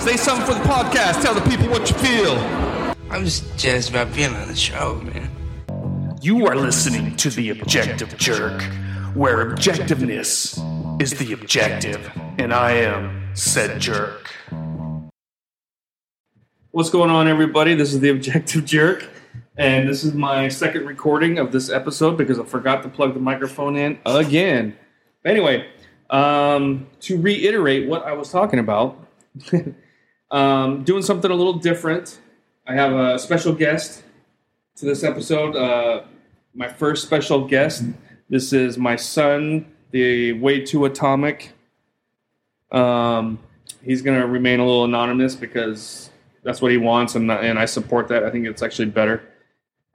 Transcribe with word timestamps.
Say 0.00 0.16
something 0.16 0.46
for 0.46 0.54
the 0.54 0.66
podcast. 0.66 1.20
Tell 1.20 1.34
the 1.34 1.42
people 1.42 1.68
what 1.68 1.90
you 1.90 1.94
feel. 1.96 2.38
I'm 3.10 3.22
just 3.22 3.58
jazzed 3.58 3.90
about 3.90 4.14
being 4.14 4.34
on 4.34 4.48
the 4.48 4.56
show, 4.56 4.94
man. 5.02 5.30
You 6.22 6.46
are 6.46 6.56
listening 6.56 7.16
to 7.16 7.28
The 7.28 7.50
Objective 7.50 8.16
Jerk, 8.16 8.62
where 9.14 9.44
objectiveness 9.44 10.56
is 11.02 11.10
the 11.12 11.34
objective, 11.34 12.10
and 12.38 12.54
I 12.54 12.72
am 12.72 13.28
said 13.34 13.78
jerk. 13.78 14.30
What's 16.70 16.88
going 16.88 17.10
on, 17.10 17.28
everybody? 17.28 17.74
This 17.74 17.92
is 17.92 18.00
the 18.00 18.08
Objective 18.08 18.64
Jerk, 18.64 19.06
and 19.58 19.86
this 19.86 20.02
is 20.02 20.14
my 20.14 20.48
second 20.48 20.86
recording 20.86 21.38
of 21.38 21.52
this 21.52 21.68
episode 21.68 22.16
because 22.16 22.38
I 22.38 22.44
forgot 22.44 22.82
to 22.84 22.88
plug 22.88 23.12
the 23.12 23.20
microphone 23.20 23.76
in 23.76 23.98
again. 24.06 24.78
Anyway, 25.26 25.68
um, 26.08 26.86
to 27.00 27.20
reiterate 27.20 27.86
what 27.86 28.06
I 28.06 28.14
was 28.14 28.30
talking 28.30 28.58
about, 28.58 28.96
um, 30.30 30.84
doing 30.84 31.02
something 31.02 31.30
a 31.30 31.34
little 31.34 31.54
different. 31.54 32.20
I 32.66 32.74
have 32.74 32.92
a 32.92 33.18
special 33.18 33.52
guest 33.52 34.02
to 34.76 34.84
this 34.84 35.02
episode. 35.02 35.56
Uh, 35.56 36.04
my 36.54 36.68
first 36.68 37.04
special 37.06 37.46
guest. 37.46 37.84
This 38.28 38.52
is 38.52 38.78
my 38.78 38.96
son, 38.96 39.66
the 39.90 40.32
Way 40.34 40.64
2 40.64 40.84
Atomic. 40.84 41.52
Um, 42.70 43.40
he's 43.82 44.02
going 44.02 44.20
to 44.20 44.26
remain 44.26 44.60
a 44.60 44.64
little 44.64 44.84
anonymous 44.84 45.34
because 45.34 46.10
that's 46.42 46.62
what 46.62 46.70
he 46.70 46.78
wants, 46.78 47.16
and 47.16 47.30
and 47.30 47.58
I 47.58 47.64
support 47.64 48.08
that. 48.08 48.24
I 48.24 48.30
think 48.30 48.46
it's 48.46 48.62
actually 48.62 48.86
better 48.86 49.22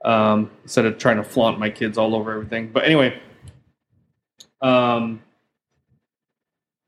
um, 0.04 0.50
instead 0.62 0.84
of 0.84 0.98
trying 0.98 1.16
to 1.16 1.24
flaunt 1.24 1.58
my 1.58 1.70
kids 1.70 1.98
all 1.98 2.14
over 2.14 2.32
everything. 2.32 2.70
But 2.72 2.84
anyway, 2.84 3.20
um, 4.60 5.22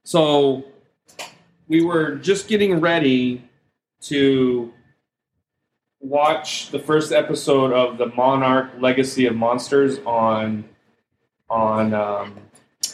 so 0.04 0.64
we 1.68 1.84
were 1.84 2.16
just 2.16 2.48
getting 2.48 2.80
ready 2.80 3.44
to 4.00 4.72
watch 6.00 6.70
the 6.70 6.78
first 6.78 7.12
episode 7.12 7.72
of 7.72 7.98
the 7.98 8.06
Monarch 8.06 8.70
Legacy 8.80 9.26
of 9.26 9.36
Monsters 9.36 9.98
on 10.06 10.64
on 11.50 11.94
um, 11.94 12.36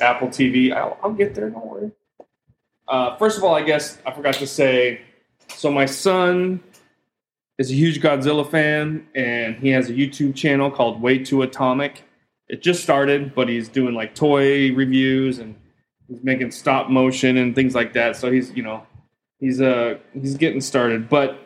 Apple 0.00 0.28
TV. 0.28 0.72
I'll, 0.72 0.98
I'll 1.03 1.12
get 1.12 1.34
there. 1.34 1.50
Don't 1.50 1.66
worry. 1.66 1.92
Uh, 2.86 3.16
first 3.16 3.39
of 3.39 3.44
all, 3.44 3.55
I 3.55 3.62
guess 3.62 3.98
I 4.05 4.12
forgot 4.12 4.34
to 4.34 4.47
say. 4.47 5.03
So 5.48 5.70
my 5.70 5.86
son 5.86 6.62
is 7.59 7.70
a 7.70 7.75
huge 7.75 8.00
Godzilla 8.00 8.48
fan, 8.48 9.06
and 9.14 9.56
he 9.56 9.69
has 9.70 9.88
a 9.88 9.92
YouTube 9.92 10.34
channel 10.34 10.70
called 10.70 11.00
Way 11.00 11.19
2 11.19 11.42
Atomic. 11.42 12.03
It 12.48 12.62
just 12.62 12.83
started, 12.83 13.34
but 13.34 13.48
he's 13.48 13.69
doing 13.69 13.94
like 13.94 14.14
toy 14.14 14.72
reviews 14.72 15.38
and 15.38 15.55
he's 16.14 16.24
making 16.24 16.50
stop 16.50 16.88
motion 16.88 17.36
and 17.36 17.54
things 17.54 17.74
like 17.74 17.92
that. 17.94 18.16
So 18.16 18.30
he's 18.30 18.52
you 18.54 18.62
know 18.62 18.86
he's 19.40 19.60
uh 19.60 19.98
he's 20.12 20.36
getting 20.36 20.60
started, 20.60 21.08
but 21.08 21.38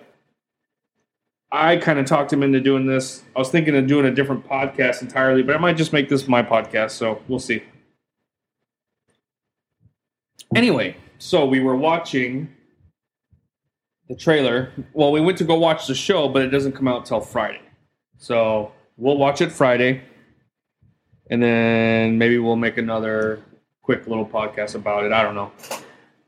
I 1.50 1.78
kind 1.78 1.98
of 1.98 2.04
talked 2.06 2.32
him 2.32 2.42
into 2.42 2.60
doing 2.60 2.86
this. 2.86 3.22
I 3.34 3.38
was 3.38 3.48
thinking 3.48 3.74
of 3.74 3.86
doing 3.86 4.04
a 4.04 4.10
different 4.10 4.46
podcast 4.46 5.00
entirely, 5.00 5.42
but 5.42 5.56
I 5.56 5.58
might 5.58 5.76
just 5.76 5.92
make 5.92 6.08
this 6.08 6.28
my 6.28 6.42
podcast, 6.42 6.90
so 6.90 7.22
we'll 7.26 7.38
see. 7.38 7.62
Anyway, 10.54 10.96
so 11.18 11.46
we 11.46 11.60
were 11.60 11.76
watching 11.76 12.54
the 14.08 14.16
trailer. 14.16 14.72
Well, 14.92 15.10
we 15.10 15.20
went 15.20 15.38
to 15.38 15.44
go 15.44 15.58
watch 15.58 15.86
the 15.86 15.94
show, 15.94 16.28
but 16.28 16.42
it 16.42 16.48
doesn't 16.48 16.72
come 16.72 16.88
out 16.88 17.06
till 17.06 17.20
Friday. 17.20 17.62
So 18.18 18.72
we'll 18.98 19.16
watch 19.16 19.40
it 19.40 19.50
Friday, 19.50 20.02
and 21.30 21.42
then 21.42 22.18
maybe 22.18 22.38
we'll 22.38 22.56
make 22.56 22.76
another 22.76 23.42
quick 23.88 24.06
little 24.06 24.26
podcast 24.26 24.74
about 24.74 25.02
it. 25.04 25.12
I 25.12 25.22
don't 25.22 25.34
know. 25.34 25.50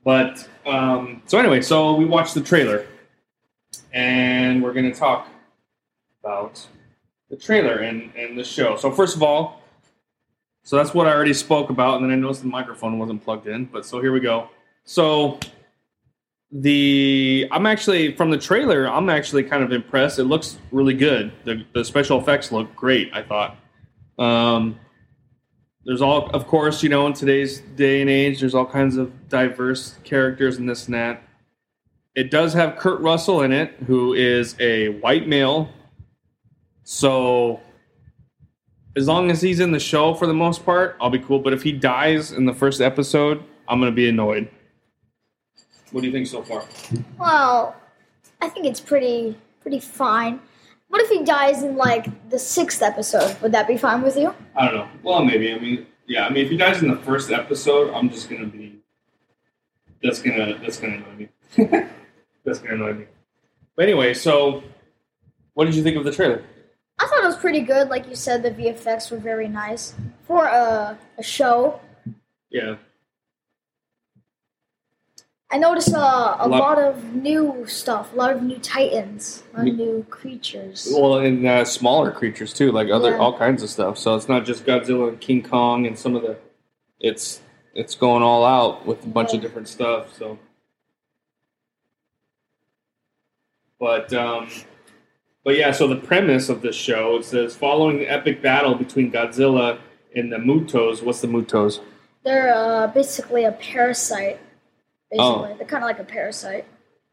But 0.03 0.49
um, 0.65 1.23
so 1.27 1.39
anyway, 1.39 1.61
so 1.61 1.95
we 1.95 2.07
watched 2.07 2.33
the 2.33 2.41
trailer 2.41 2.87
and 3.93 4.63
we're 4.63 4.73
to 4.73 4.95
talk 4.95 5.29
about 6.25 6.67
the 7.29 7.37
trailer 7.37 7.81
and, 7.81 8.11
and 8.17 8.39
the 8.39 8.45
show. 8.45 8.77
So 8.77 8.91
first 8.91 9.15
of 9.15 9.23
all, 9.23 9.63
so 10.63 10.77
that's 10.77 10.95
what 10.95 11.07
I 11.07 11.13
already 11.13 11.35
spoke 11.35 11.69
about, 11.69 11.97
and 12.01 12.05
then 12.05 12.11
I 12.11 12.19
noticed 12.19 12.41
the 12.41 12.49
microphone 12.49 12.99
wasn't 12.99 13.23
plugged 13.23 13.47
in. 13.47 13.67
But 13.67 13.85
so 13.85 14.01
here 14.01 14.13
we 14.13 14.21
go. 14.21 14.49
So 14.85 15.39
the 16.51 17.47
I'm 17.51 17.67
actually 17.67 18.17
from 18.17 18.31
the 18.31 18.39
trailer. 18.39 18.87
I'm 18.89 19.11
actually 19.11 19.43
kind 19.43 19.63
of 19.63 19.71
impressed. 19.71 20.19
It 20.19 20.25
looks 20.25 20.57
really 20.73 20.95
good. 20.95 21.31
The 21.45 21.67
the 21.75 21.85
special 21.85 22.19
effects 22.19 22.53
look 22.53 22.75
great. 22.75 23.11
I 23.13 23.23
thought. 23.23 23.59
Um, 24.19 24.81
there's 25.85 26.03
all, 26.03 26.29
of 26.31 26.47
course, 26.47 26.83
you 26.83 26.89
know, 26.89 27.07
in 27.07 27.13
today's 27.13 27.61
day 27.61 28.01
and 28.01 28.11
age, 28.11 28.41
there's 28.41 28.55
all 28.55 28.67
kinds 28.67 28.97
of 28.97 29.29
diverse 29.29 29.99
characters 30.05 30.59
and 30.59 30.69
this 30.69 30.87
and 30.87 30.95
that. 30.95 31.23
It 32.15 32.31
does 32.31 32.53
have 32.53 32.77
Kurt 32.77 33.01
Russell 33.01 33.43
in 33.43 33.53
it, 33.53 33.75
who 33.87 34.13
is 34.15 34.57
a 34.61 34.89
white 35.01 35.27
male. 35.27 35.71
So 36.85 37.61
as 38.97 39.07
long 39.07 39.31
as 39.31 39.41
he's 39.41 39.61
in 39.61 39.71
the 39.71 39.81
show 39.81 40.15
for 40.15 40.27
the 40.27 40.35
most 40.35 40.65
part, 40.65 40.97
I'll 41.01 41.11
be 41.11 41.21
cool. 41.21 41.39
But 41.39 41.53
if 41.53 41.63
he 41.63 41.73
dies 41.73 42.33
in 42.33 42.45
the 42.45 42.53
first 42.53 42.81
episode, 42.81 43.43
I'm 43.69 43.79
gonna 43.79 43.93
be 43.93 44.09
annoyed. 44.09 44.51
What 45.93 46.01
do 46.01 46.07
you 46.09 46.13
think 46.13 46.27
so 46.27 46.43
far? 46.43 46.65
Well, 47.19 47.77
I 48.41 48.49
think 48.49 48.67
it's 48.67 48.81
pretty 48.81 49.37
pretty 49.61 49.81
fine. 49.81 50.41
What 50.91 51.01
if 51.03 51.09
he 51.09 51.25
dies 51.25 51.63
in 51.63 51.77
like 51.77 52.29
the 52.31 52.39
sixth 52.39 52.83
episode? 52.83 53.41
Would 53.43 53.53
that 53.53 53.69
be 53.69 53.77
fine 53.77 54.03
with 54.03 54.17
you? 54.17 54.35
I 54.57 54.67
don't 54.67 54.75
know. 54.75 54.89
Well, 55.05 55.25
maybe. 55.25 55.55
I 55.55 55.59
mean, 55.59 55.87
yeah. 56.09 56.27
I 56.27 56.31
mean, 56.31 56.45
if 56.45 56.51
he 56.51 56.57
dies 56.57 56.83
in 56.83 56.91
the 56.91 56.97
first 56.97 57.31
episode, 57.31 57.95
I'm 57.95 58.11
just 58.11 58.29
gonna 58.29 58.47
be. 58.47 58.81
That's 60.03 60.21
gonna 60.21 60.59
that's 60.59 60.79
gonna 60.79 60.95
annoy 60.97 61.15
me. 61.15 61.29
that's 62.45 62.59
gonna 62.59 62.75
annoy 62.75 62.95
me. 62.95 63.05
But 63.77 63.85
anyway, 63.85 64.15
so 64.15 64.65
what 65.55 65.67
did 65.67 65.77
you 65.77 65.85
think 65.85 65.97
of 65.97 66.05
the 66.05 66.11
trailer? 66.11 66.43
I 66.99 67.07
thought 67.07 67.23
it 67.23 67.27
was 67.27 67.37
pretty 67.37 67.61
good. 67.61 67.89
Like 67.89 68.09
you 68.09 68.17
said, 68.17 68.43
the 68.43 68.51
VFX 68.51 69.13
were 69.13 69.19
very 69.19 69.47
nice 69.47 69.95
for 70.27 70.47
a, 70.47 70.99
a 71.17 71.23
show. 71.23 71.81
Yeah. 72.51 72.77
I 75.53 75.59
noticed 75.59 75.93
uh, 75.93 76.37
a 76.39 76.47
Lot- 76.47 76.49
lot 76.49 76.79
of 76.79 77.15
new 77.15 77.65
stuff, 77.67 78.13
a 78.13 78.17
lot 78.17 78.31
of 78.33 78.43
new 78.43 78.59
titans, 78.59 79.43
a 79.53 79.59
lot 79.59 79.69
of 79.69 79.75
new 79.77 80.07
creatures. 80.09 80.89
Well, 80.95 81.19
and 81.19 81.45
uh, 81.45 81.65
smaller 81.65 82.13
creatures 82.13 82.53
too, 82.53 82.71
like 82.71 82.89
other 82.89 83.11
Yeah. 83.13 83.19
all 83.19 83.37
kinds 83.37 83.63
of 83.65 83.69
stuff. 83.71 83.99
So 83.99 84.15
it's 84.15 84.29
not 84.29 84.45
just 84.45 84.65
Godzilla 84.65 85.09
and 85.09 85.21
King 85.21 85.43
Kong 85.43 85.87
and 85.87 85.99
some 85.99 86.15
of 86.15 86.23
the. 86.23 86.37
It's 87.01 87.41
it's 87.75 87.95
going 87.97 88.23
all 88.23 88.45
out 88.45 88.87
with 88.87 89.03
a 89.05 89.09
bunch 89.09 89.35
of 89.35 89.41
different 89.41 89.67
stuff. 89.67 90.17
So. 90.17 90.39
But 93.81 94.13
um, 94.13 94.49
but 95.43 95.57
yeah, 95.57 95.73
so 95.73 95.89
the 95.89 95.97
premise 95.97 96.49
of 96.49 96.63
this 96.63 96.77
show 96.77 97.17
it 97.17 97.25
says 97.25 97.57
following 97.57 97.99
the 97.99 98.07
epic 98.09 98.41
battle 98.43 98.75
between 98.77 99.11
Godzilla 99.11 99.79
and 100.15 100.31
the 100.33 100.37
MUTOs. 100.37 101.03
What's 101.03 101.23
the 101.23 101.29
MUTOs? 101.29 101.81
They're 102.25 102.55
uh, 102.55 102.87
basically 102.89 103.45
a 103.45 103.53
parasite. 103.53 104.39
Oh. 105.13 105.17
Basically, 105.43 105.53
Oh. 105.53 105.57
they're 105.59 105.67
kind 105.67 105.83
of 105.85 105.89
like 105.89 105.99
a 105.99 106.05
parasite. 106.05 106.65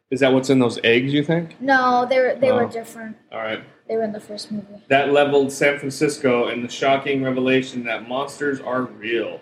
Is 0.09 0.19
that 0.22 0.31
what's 0.34 0.50
in 0.50 0.59
those 0.59 0.80
eggs? 0.84 1.13
You 1.13 1.24
think? 1.24 1.59
No, 1.62 2.06
they 2.09 2.19
were 2.19 2.35
they 2.40 2.50
Oh. 2.52 2.56
were 2.56 2.66
different. 2.68 3.18
All 3.31 3.40
right. 3.40 3.62
They 3.88 3.96
were 3.96 4.03
in 4.03 4.12
the 4.12 4.19
first 4.19 4.52
movie. 4.52 4.66
that 4.90 5.12
leveled 5.13 5.52
San 5.52 5.80
Francisco 5.80 6.47
and 6.47 6.63
the 6.63 6.69
shocking 6.69 7.24
revelation 7.24 7.84
that 7.85 8.08
monsters 8.08 8.59
are 8.62 8.81
real. 8.84 9.40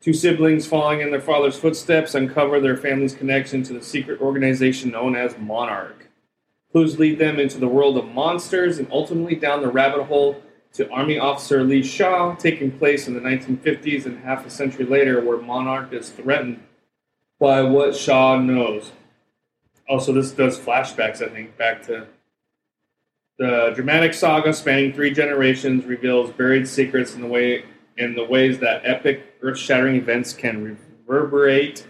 Two 0.00 0.12
siblings 0.12 0.66
following 0.66 1.00
in 1.00 1.10
their 1.10 1.20
father's 1.20 1.58
footsteps 1.58 2.14
uncover 2.14 2.58
their 2.60 2.76
family's 2.76 3.14
connection 3.14 3.62
to 3.64 3.72
the 3.72 3.82
secret 3.82 4.20
organization 4.20 4.90
known 4.92 5.14
as 5.16 5.36
Monarch. 5.38 6.08
Clues 6.72 6.98
lead 6.98 7.18
them 7.18 7.38
into 7.38 7.58
the 7.58 7.68
world 7.68 7.98
of 7.98 8.06
monsters 8.06 8.78
and 8.78 8.88
ultimately 8.92 9.34
down 9.34 9.60
the 9.60 9.68
rabbit 9.70 10.04
hole 10.04 10.36
to 10.72 10.88
Army 10.90 11.18
Officer 11.18 11.64
Lee 11.64 11.82
Shaw, 11.82 12.34
taking 12.36 12.70
place 12.70 13.08
in 13.08 13.14
the 13.14 13.20
1950s 13.20 14.06
and 14.06 14.20
half 14.24 14.46
a 14.46 14.50
century 14.50 14.86
later, 14.86 15.20
where 15.20 15.36
Monarch 15.38 15.92
is 15.92 16.10
threatened 16.10 16.60
by 17.40 17.62
what 17.62 17.96
Shaw 17.96 18.38
knows. 18.38 18.92
Also, 19.88 20.12
this 20.12 20.30
does 20.30 20.58
flashbacks, 20.58 21.20
I 21.20 21.28
think, 21.28 21.56
back 21.56 21.82
to 21.86 22.06
the 23.38 23.72
dramatic 23.74 24.12
saga 24.12 24.52
spanning 24.52 24.92
three 24.92 25.12
generations 25.12 25.86
reveals 25.86 26.30
buried 26.30 26.68
secrets 26.68 27.14
in 27.14 27.22
the 27.22 27.26
way 27.26 27.64
in 27.96 28.14
the 28.14 28.24
ways 28.24 28.58
that 28.60 28.82
epic, 28.84 29.34
earth-shattering 29.42 29.96
events 29.96 30.32
can 30.32 30.78
reverberate 31.08 31.86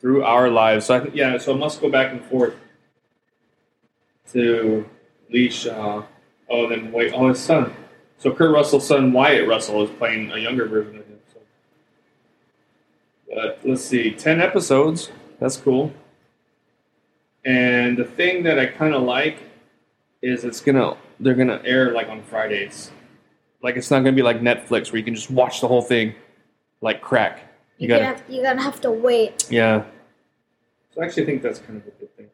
through 0.00 0.24
our 0.24 0.48
lives. 0.48 0.86
So 0.86 0.96
I 0.96 1.00
think, 1.00 1.14
yeah, 1.14 1.36
so 1.38 1.52
it 1.52 1.58
must 1.58 1.80
go 1.80 1.90
back 1.90 2.12
and 2.12 2.24
forth 2.24 2.54
to 4.32 4.88
Lee 5.28 5.50
Shaw. 5.50 6.04
Oh, 6.48 6.68
then 6.68 6.90
wait, 6.90 7.12
oh, 7.14 7.28
his 7.28 7.40
son. 7.40 7.74
So 8.18 8.32
Kurt 8.32 8.52
Russell's 8.52 8.86
son 8.86 9.12
Wyatt 9.12 9.46
Russell 9.48 9.82
is 9.84 9.90
playing 9.90 10.30
a 10.30 10.38
younger 10.38 10.66
version 10.66 10.98
of. 10.98 11.01
But 13.32 13.60
let's 13.64 13.82
see, 13.84 14.10
ten 14.12 14.40
episodes. 14.40 15.10
That's 15.40 15.56
cool. 15.56 15.92
And 17.44 17.96
the 17.96 18.04
thing 18.04 18.42
that 18.44 18.58
I 18.58 18.66
kind 18.66 18.94
of 18.94 19.02
like 19.02 19.38
is 20.20 20.44
it's 20.44 20.60
gonna 20.60 20.96
they're 21.18 21.34
gonna 21.34 21.60
air 21.64 21.92
like 21.92 22.08
on 22.08 22.22
Fridays. 22.22 22.90
Like 23.62 23.76
it's 23.76 23.90
not 23.90 24.00
gonna 24.00 24.12
be 24.12 24.22
like 24.22 24.40
Netflix 24.40 24.92
where 24.92 24.98
you 24.98 25.04
can 25.04 25.14
just 25.14 25.30
watch 25.30 25.60
the 25.60 25.68
whole 25.68 25.82
thing 25.82 26.14
like 26.80 27.00
crack. 27.00 27.40
You 27.78 27.88
You're 27.88 27.98
gotta 27.98 28.04
gonna 28.04 28.16
have, 28.18 28.30
you're 28.30 28.44
gonna 28.44 28.62
have 28.62 28.80
to 28.82 28.90
wait. 28.92 29.46
yeah. 29.50 29.84
So 30.94 31.00
I 31.00 31.06
actually 31.06 31.24
think 31.24 31.42
that's 31.42 31.58
kind 31.58 31.78
of 31.78 31.86
a 31.86 31.90
good 31.90 32.14
thing. 32.16 32.26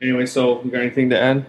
Anyway, 0.00 0.24
so 0.24 0.62
you 0.64 0.70
got 0.70 0.80
anything 0.80 1.10
to 1.10 1.20
add? 1.20 1.44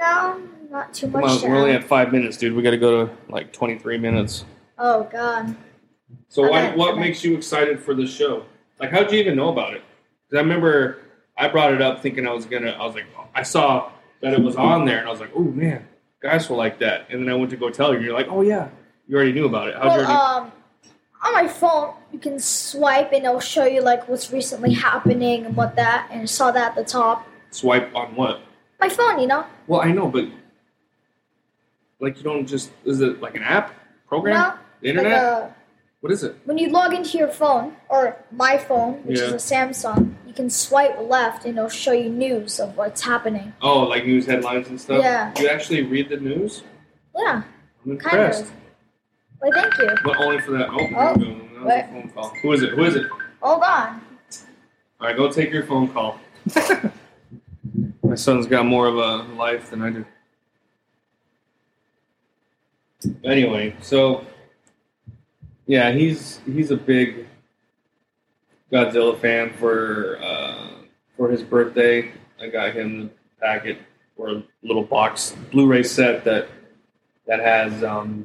No, 0.00 0.40
not 0.70 0.94
too 0.94 1.10
Come 1.10 1.20
much. 1.20 1.44
on, 1.44 1.50
we're 1.50 1.58
only 1.58 1.72
at 1.72 1.84
five 1.84 2.10
minutes, 2.10 2.38
dude. 2.38 2.54
We 2.54 2.62
got 2.62 2.70
to 2.70 2.78
go 2.78 3.04
to 3.04 3.12
like 3.28 3.52
23 3.52 3.98
minutes. 3.98 4.46
Oh 4.78 5.04
God. 5.12 5.54
So 6.28 6.44
Okay, 6.44 6.70
why, 6.70 6.76
what 6.76 6.92
okay. 6.92 7.00
makes 7.00 7.24
you 7.24 7.36
excited 7.36 7.80
for 7.80 7.94
this 7.94 8.12
show? 8.14 8.44
Like, 8.78 8.90
how'd 8.90 9.10
you 9.12 9.18
even 9.18 9.36
know 9.36 9.48
about 9.50 9.74
it? 9.74 9.82
Because 10.28 10.38
I 10.38 10.42
remember 10.42 10.98
I 11.36 11.48
brought 11.48 11.72
it 11.72 11.82
up 11.82 12.00
thinking 12.02 12.26
I 12.26 12.32
was 12.32 12.46
gonna. 12.46 12.70
I 12.70 12.84
was 12.84 12.94
like, 12.94 13.06
I 13.34 13.42
saw 13.42 13.90
that 14.20 14.32
it 14.32 14.40
was 14.40 14.56
on 14.56 14.84
there, 14.84 14.98
and 14.98 15.08
I 15.08 15.10
was 15.10 15.20
like, 15.20 15.32
oh 15.34 15.42
man, 15.42 15.86
guys 16.22 16.48
will 16.48 16.56
like 16.56 16.78
that. 16.80 17.06
And 17.10 17.22
then 17.22 17.32
I 17.32 17.36
went 17.36 17.50
to 17.50 17.56
go 17.56 17.70
tell 17.70 17.90
you, 17.90 17.96
and 17.96 18.04
you're 18.04 18.14
like, 18.14 18.28
oh 18.28 18.42
yeah, 18.42 18.68
you 19.08 19.16
already 19.16 19.32
knew 19.32 19.46
about 19.46 19.68
it. 19.68 19.74
How'd 19.74 19.84
you 19.84 20.06
Well, 20.06 20.10
already? 20.10 20.46
um, 20.46 20.52
on 21.22 21.32
my 21.34 21.48
phone, 21.48 21.94
you 22.12 22.18
can 22.18 22.38
swipe 22.38 23.12
and 23.12 23.24
it'll 23.24 23.40
show 23.40 23.64
you 23.66 23.82
like 23.82 24.08
what's 24.08 24.32
recently 24.32 24.72
happening 24.72 25.44
and 25.44 25.54
what 25.56 25.76
that. 25.76 26.08
And 26.10 26.22
I 26.22 26.24
saw 26.26 26.50
that 26.50 26.70
at 26.70 26.74
the 26.76 26.84
top. 26.84 27.26
Swipe 27.50 27.94
on 27.94 28.14
what? 28.14 28.40
My 28.80 28.88
phone, 28.88 29.18
you 29.20 29.26
know. 29.26 29.44
Well, 29.66 29.80
I 29.82 29.92
know, 29.92 30.08
but 30.08 30.26
like 32.00 32.16
you 32.16 32.22
don't 32.22 32.46
just. 32.46 32.70
Is 32.84 33.00
it 33.00 33.20
like 33.20 33.34
an 33.36 33.42
app 33.42 33.74
program? 34.08 34.34
No. 34.36 34.54
The 34.80 34.88
internet? 34.88 35.12
Like, 35.12 35.22
uh, 35.42 35.48
what 36.00 36.12
is 36.12 36.22
it? 36.24 36.36
when 36.44 36.56
you 36.58 36.70
log 36.70 36.94
into 36.94 37.18
your 37.18 37.28
phone 37.28 37.76
or 37.88 38.16
my 38.32 38.56
phone, 38.56 38.94
which 39.04 39.18
Yeah. 39.18 39.26
is 39.26 39.32
a 39.34 39.54
Samsung, 39.54 40.14
you 40.26 40.32
can 40.32 40.48
swipe 40.48 40.98
left 41.00 41.44
and 41.44 41.56
it'll 41.58 41.68
show 41.68 41.92
you 41.92 42.08
news 42.08 42.58
of 42.58 42.76
what's 42.76 43.02
happening. 43.02 43.52
Oh, 43.60 43.80
like 43.84 44.06
news 44.06 44.26
headlines 44.26 44.68
and 44.68 44.80
stuff. 44.80 45.02
Yeah. 45.02 45.32
You 45.38 45.48
actually 45.48 45.82
read 45.82 46.08
the 46.08 46.16
news? 46.16 46.62
Yeah, 47.16 47.42
I'm 47.84 47.98
kind 47.98 48.16
impressed. 48.22 48.44
of. 48.44 48.52
Wait, 49.42 49.54
thank 49.54 49.78
you. 49.78 49.90
But 50.04 50.16
only 50.18 50.40
for 50.40 50.52
that. 50.52 50.68
Oh, 50.70 50.78
Oh, 50.96 51.14
there 51.16 51.28
we 51.28 51.34
go. 51.34 51.64
That 51.64 51.64
was 51.64 51.64
a 51.64 51.66
wait. 51.66 51.84
phone 51.90 52.10
call. 52.10 52.28
Who 52.42 52.52
is 52.52 52.62
it? 52.62 52.70
Who 52.70 52.84
is 52.84 52.96
it? 52.96 53.06
Hold 53.42 53.62
on. 53.62 54.00
All 55.00 55.06
right, 55.06 55.16
go 55.16 55.30
take 55.30 55.50
your 55.50 55.64
phone 55.64 55.88
call. 55.88 56.18
My 58.02 58.14
son's 58.14 58.46
got 58.46 58.66
more 58.66 58.86
of 58.86 58.96
a 58.96 59.16
life 59.34 59.70
than 59.70 59.82
I 59.82 59.90
do. 59.90 60.04
Anyway, 63.24 63.74
so 63.80 64.24
yeah, 65.70 65.92
he's 65.92 66.40
he's 66.46 66.72
a 66.72 66.76
big 66.76 67.28
Godzilla 68.72 69.16
fan. 69.20 69.52
For 69.52 70.18
uh, 70.20 70.66
for 71.16 71.30
his 71.30 71.44
birthday, 71.44 72.10
I 72.40 72.48
got 72.48 72.74
him 72.74 73.02
the 73.02 73.10
packet 73.40 73.78
or 74.16 74.30
a 74.30 74.42
little 74.64 74.82
box 74.82 75.36
Blu-ray 75.52 75.84
set 75.84 76.24
that 76.24 76.48
that 77.28 77.38
has 77.38 77.84
um, 77.84 78.24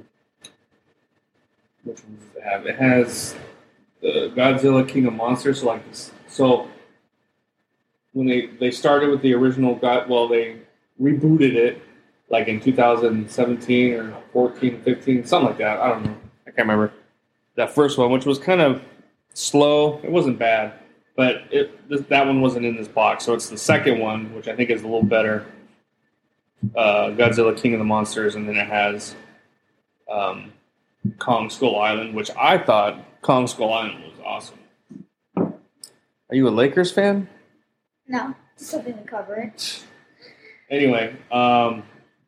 which 1.83 1.99
one 2.03 2.17
does 2.17 2.35
it 2.35 2.43
have? 2.43 2.65
It 2.65 2.77
has 2.77 3.35
the 4.01 4.31
Godzilla 4.35 4.87
King 4.87 5.05
of 5.05 5.13
Monsters. 5.13 5.59
So 5.59 5.67
like 5.67 5.87
this, 5.87 6.11
so 6.27 6.67
when 8.13 8.25
they 8.25 8.47
they 8.47 8.71
started 8.71 9.11
with 9.11 9.21
the 9.21 9.35
original 9.35 9.75
God, 9.75 10.09
well 10.09 10.27
they 10.27 10.61
rebooted 10.99 11.53
it 11.53 11.83
like 12.29 12.47
in 12.47 12.59
2017 12.59 13.93
or 13.93 14.17
14, 14.33 14.81
15, 14.81 15.25
something 15.27 15.49
like 15.49 15.59
that. 15.59 15.79
I 15.79 15.89
don't 15.89 16.05
know. 16.05 16.17
I 16.47 16.49
can't 16.49 16.67
remember 16.67 16.91
that 17.55 17.73
first 17.73 17.97
one, 17.97 18.11
which 18.11 18.25
was 18.25 18.39
kind 18.39 18.61
of 18.61 18.81
slow. 19.33 19.99
It 20.03 20.11
wasn't 20.11 20.39
bad, 20.39 20.73
but 21.15 21.43
it 21.51 21.89
this, 21.89 22.01
that 22.09 22.25
one 22.25 22.41
wasn't 22.41 22.65
in 22.65 22.75
this 22.75 22.87
box. 22.87 23.25
So 23.25 23.33
it's 23.33 23.49
the 23.49 23.57
second 23.57 23.99
one, 23.99 24.33
which 24.33 24.47
I 24.47 24.55
think 24.55 24.69
is 24.69 24.81
a 24.81 24.85
little 24.85 25.03
better. 25.03 25.45
Uh, 26.75 27.09
Godzilla 27.09 27.55
King 27.55 27.73
of 27.73 27.79
the 27.79 27.85
Monsters, 27.85 28.35
and 28.35 28.47
then 28.47 28.55
it 28.55 28.67
has 28.67 29.15
um, 30.11 30.51
Kong 31.19 31.49
Skull 31.49 31.79
Island, 31.79 32.15
which 32.15 32.31
I 32.37 32.57
thought 32.57 33.21
Kong 33.21 33.47
Skull 33.47 33.73
Island 33.73 34.03
was 34.03 34.13
awesome. 34.25 34.59
Are 35.37 36.35
you 36.35 36.47
a 36.47 36.49
Lakers 36.49 36.91
fan? 36.91 37.29
No, 38.07 38.33
just 38.57 38.71
something 38.71 38.97
to 38.97 39.03
cover 39.03 39.35
it. 39.35 39.83
Anyway, 40.71 41.15
um, 41.31 41.83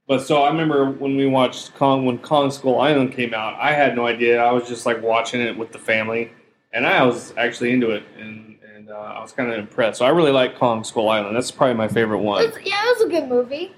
but 0.07 0.19
so 0.25 0.43
I 0.43 0.49
remember 0.49 0.89
when 0.91 1.17
we 1.17 1.25
watched 1.27 1.73
Kong 1.75 2.05
when 2.05 2.17
Kong 2.19 2.49
Skull 2.51 2.79
Island 2.79 3.11
came 3.13 3.33
out, 3.33 3.55
I 3.59 3.73
had 3.73 3.95
no 3.95 4.07
idea. 4.07 4.41
I 4.41 4.51
was 4.51 4.67
just 4.67 4.85
like 4.85 5.01
watching 5.01 5.41
it 5.41 5.57
with 5.57 5.71
the 5.71 5.79
family, 5.79 6.31
and 6.73 6.85
I 6.87 7.03
was 7.05 7.33
actually 7.37 7.71
into 7.73 7.91
it, 7.91 8.03
and 8.19 8.57
and 8.75 8.89
uh, 8.89 8.93
I 8.93 9.21
was 9.21 9.31
kind 9.33 9.51
of 9.51 9.57
impressed. 9.59 9.99
So 9.99 10.05
I 10.05 10.09
really 10.09 10.31
like 10.31 10.57
Kong 10.57 10.83
Skull 10.83 11.09
Island. 11.09 11.35
That's 11.35 11.51
probably 11.51 11.75
my 11.75 11.87
favorite 11.87 12.19
one. 12.19 12.43
was, 12.45 12.57
yeah, 12.63 12.81
it 12.85 12.97
was 12.99 13.07
a 13.07 13.09
good 13.09 13.27
movie. 13.27 13.73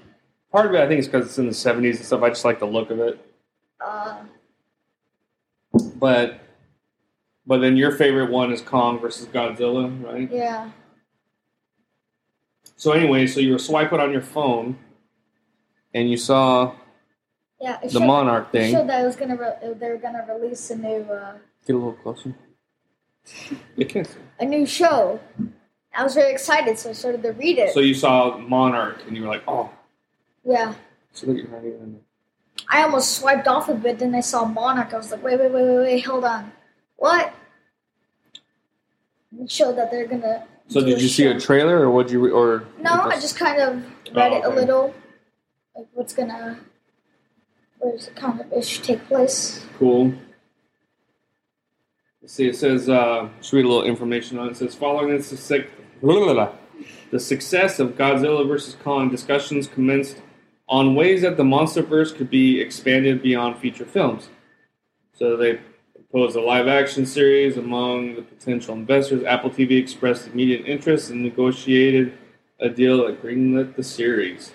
Part 0.52 0.66
of 0.66 0.74
it, 0.74 0.80
I 0.80 0.88
think, 0.88 1.00
is 1.00 1.06
because 1.08 1.26
it's 1.26 1.38
in 1.38 1.46
the 1.46 1.52
'70s 1.52 1.96
and 1.96 2.04
stuff. 2.04 2.22
I 2.22 2.28
just 2.28 2.44
like 2.44 2.58
the 2.58 2.66
look 2.66 2.90
of 2.90 3.00
it. 3.00 3.18
Uh, 3.84 4.18
But 5.96 6.40
but 7.46 7.58
then 7.58 7.76
your 7.76 7.92
favorite 7.92 8.30
one 8.30 8.52
is 8.52 8.60
Kong 8.60 9.00
versus 9.00 9.26
Godzilla, 9.26 9.90
right? 10.04 10.30
yeah. 10.30 10.70
So 12.76 12.92
anyway, 12.92 13.26
so 13.26 13.40
you 13.40 13.52
were 13.52 13.58
swiping 13.58 14.00
on 14.00 14.10
your 14.12 14.22
phone, 14.22 14.78
and 15.94 16.10
you 16.10 16.16
saw 16.16 16.72
Yeah, 17.60 17.78
it 17.82 17.88
the 17.92 17.98
showed, 18.00 18.06
Monarch 18.06 18.48
it 18.48 18.52
thing. 18.52 18.72
showed 18.72 18.88
that 18.88 19.02
it 19.02 19.06
was 19.06 19.16
gonna 19.16 19.36
re- 19.36 19.74
they 19.74 19.88
were 19.90 19.96
gonna 19.98 20.24
release 20.28 20.70
a 20.70 20.76
new 20.76 21.02
uh, 21.02 21.34
Get 21.66 21.74
a 21.74 21.78
little 21.78 21.92
closer. 21.94 22.34
You 23.76 23.86
can't 23.86 24.06
see. 24.06 24.18
a 24.40 24.44
new 24.46 24.64
show. 24.66 25.20
I 25.94 26.02
was 26.04 26.14
very 26.14 26.32
excited, 26.32 26.78
so 26.78 26.90
I 26.90 26.92
started 26.92 27.22
to 27.22 27.32
read 27.32 27.58
it. 27.58 27.74
So 27.74 27.80
you 27.80 27.94
saw 27.94 28.38
Monarch, 28.38 28.98
and 29.06 29.16
you 29.16 29.22
were 29.22 29.28
like, 29.28 29.42
"Oh, 29.46 29.70
yeah, 30.44 30.74
so 31.12 31.26
look, 31.26 31.36
you're 31.36 31.48
not 31.48 31.64
even." 31.64 32.00
I 32.68 32.82
almost 32.82 33.18
swiped 33.18 33.46
off 33.48 33.68
a 33.68 33.74
bit. 33.74 33.98
Then 33.98 34.14
I 34.14 34.20
saw 34.20 34.44
Monarch. 34.44 34.94
I 34.94 34.96
was 34.98 35.10
like, 35.10 35.22
wait, 35.22 35.38
wait, 35.38 35.50
wait, 35.52 35.64
wait, 35.64 35.78
wait, 35.78 36.00
hold 36.06 36.24
on, 36.24 36.52
what? 36.96 37.32
It 39.38 39.50
showed 39.50 39.76
that 39.76 39.90
they're 39.90 40.06
gonna. 40.06 40.44
So 40.68 40.80
did 40.80 41.00
you 41.02 41.08
see 41.08 41.26
a 41.26 41.38
trailer, 41.38 41.80
or 41.80 41.90
what 41.90 42.10
you 42.10 42.20
re- 42.20 42.30
or? 42.30 42.64
No, 42.80 42.92
I 43.02 43.14
just 43.20 43.36
kind 43.36 43.60
of 43.60 43.76
read 44.14 44.32
Oh, 44.32 44.36
it 44.36 44.44
a 44.44 44.48
little, 44.48 44.94
like 45.76 45.86
what's 45.92 46.12
gonna, 46.12 46.60
where's 47.78 48.08
the 48.08 48.26
of 48.26 48.52
ish 48.52 48.80
take 48.80 49.06
place. 49.06 49.64
cool. 49.78 50.12
Let's 52.22 52.34
see. 52.34 52.48
It 52.48 52.56
says. 52.56 52.88
Uh, 52.88 53.28
should 53.40 53.56
read 53.56 53.64
a 53.64 53.68
little 53.68 53.84
information 53.84 54.38
on 54.38 54.48
it. 54.48 54.50
It 54.52 54.56
says 54.58 54.74
following 54.74 55.16
the 55.16 55.22
success, 55.22 55.66
the 56.02 57.20
success 57.20 57.78
of 57.78 57.96
Godzilla 57.96 58.46
vs 58.46 58.76
Kong, 58.82 59.10
discussions 59.10 59.66
commenced 59.66 60.22
on 60.68 60.94
ways 60.94 61.22
that 61.22 61.36
the 61.36 61.42
MonsterVerse 61.42 62.14
could 62.14 62.30
be 62.30 62.60
expanded 62.60 63.22
beyond 63.22 63.58
feature 63.58 63.84
films. 63.84 64.28
So 65.12 65.36
they 65.36 65.60
proposed 65.94 66.36
a 66.36 66.40
live-action 66.40 67.06
series 67.06 67.56
among 67.56 68.14
the 68.14 68.22
potential 68.22 68.74
investors. 68.74 69.24
Apple 69.24 69.50
TV 69.50 69.78
expressed 69.78 70.28
immediate 70.28 70.66
interest 70.66 71.10
and 71.10 71.22
negotiated 71.22 72.16
a 72.60 72.68
deal 72.68 73.04
that 73.06 73.22
greenlit 73.22 73.76
the 73.76 73.82
series. 73.82 74.52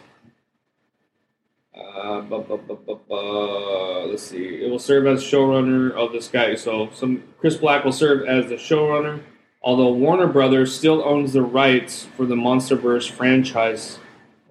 Bu- 1.76 2.44
bu- 2.44 2.58
bu- 2.58 4.08
let's 4.10 4.24
see. 4.24 4.64
It 4.64 4.70
will 4.70 4.80
serve 4.80 5.08
as 5.08 5.22
showrunner 5.24 5.92
of 5.92 6.14
this 6.14 6.28
guy. 6.30 6.56
So 6.56 6.90
some 6.94 7.24
Chris 7.40 7.58
Black 7.58 7.84
will 7.84 7.92
serve 7.92 8.26
as 8.28 8.48
the 8.48 8.56
showrunner, 8.56 9.22
although 9.62 9.92
Warner 9.92 10.28
Brothers 10.28 10.74
still 10.74 11.04
owns 11.04 11.34
the 11.34 11.42
rights 11.42 12.06
for 12.16 12.26
the 12.26 12.36
MonsterVerse 12.36 13.10
franchise, 13.12 14.00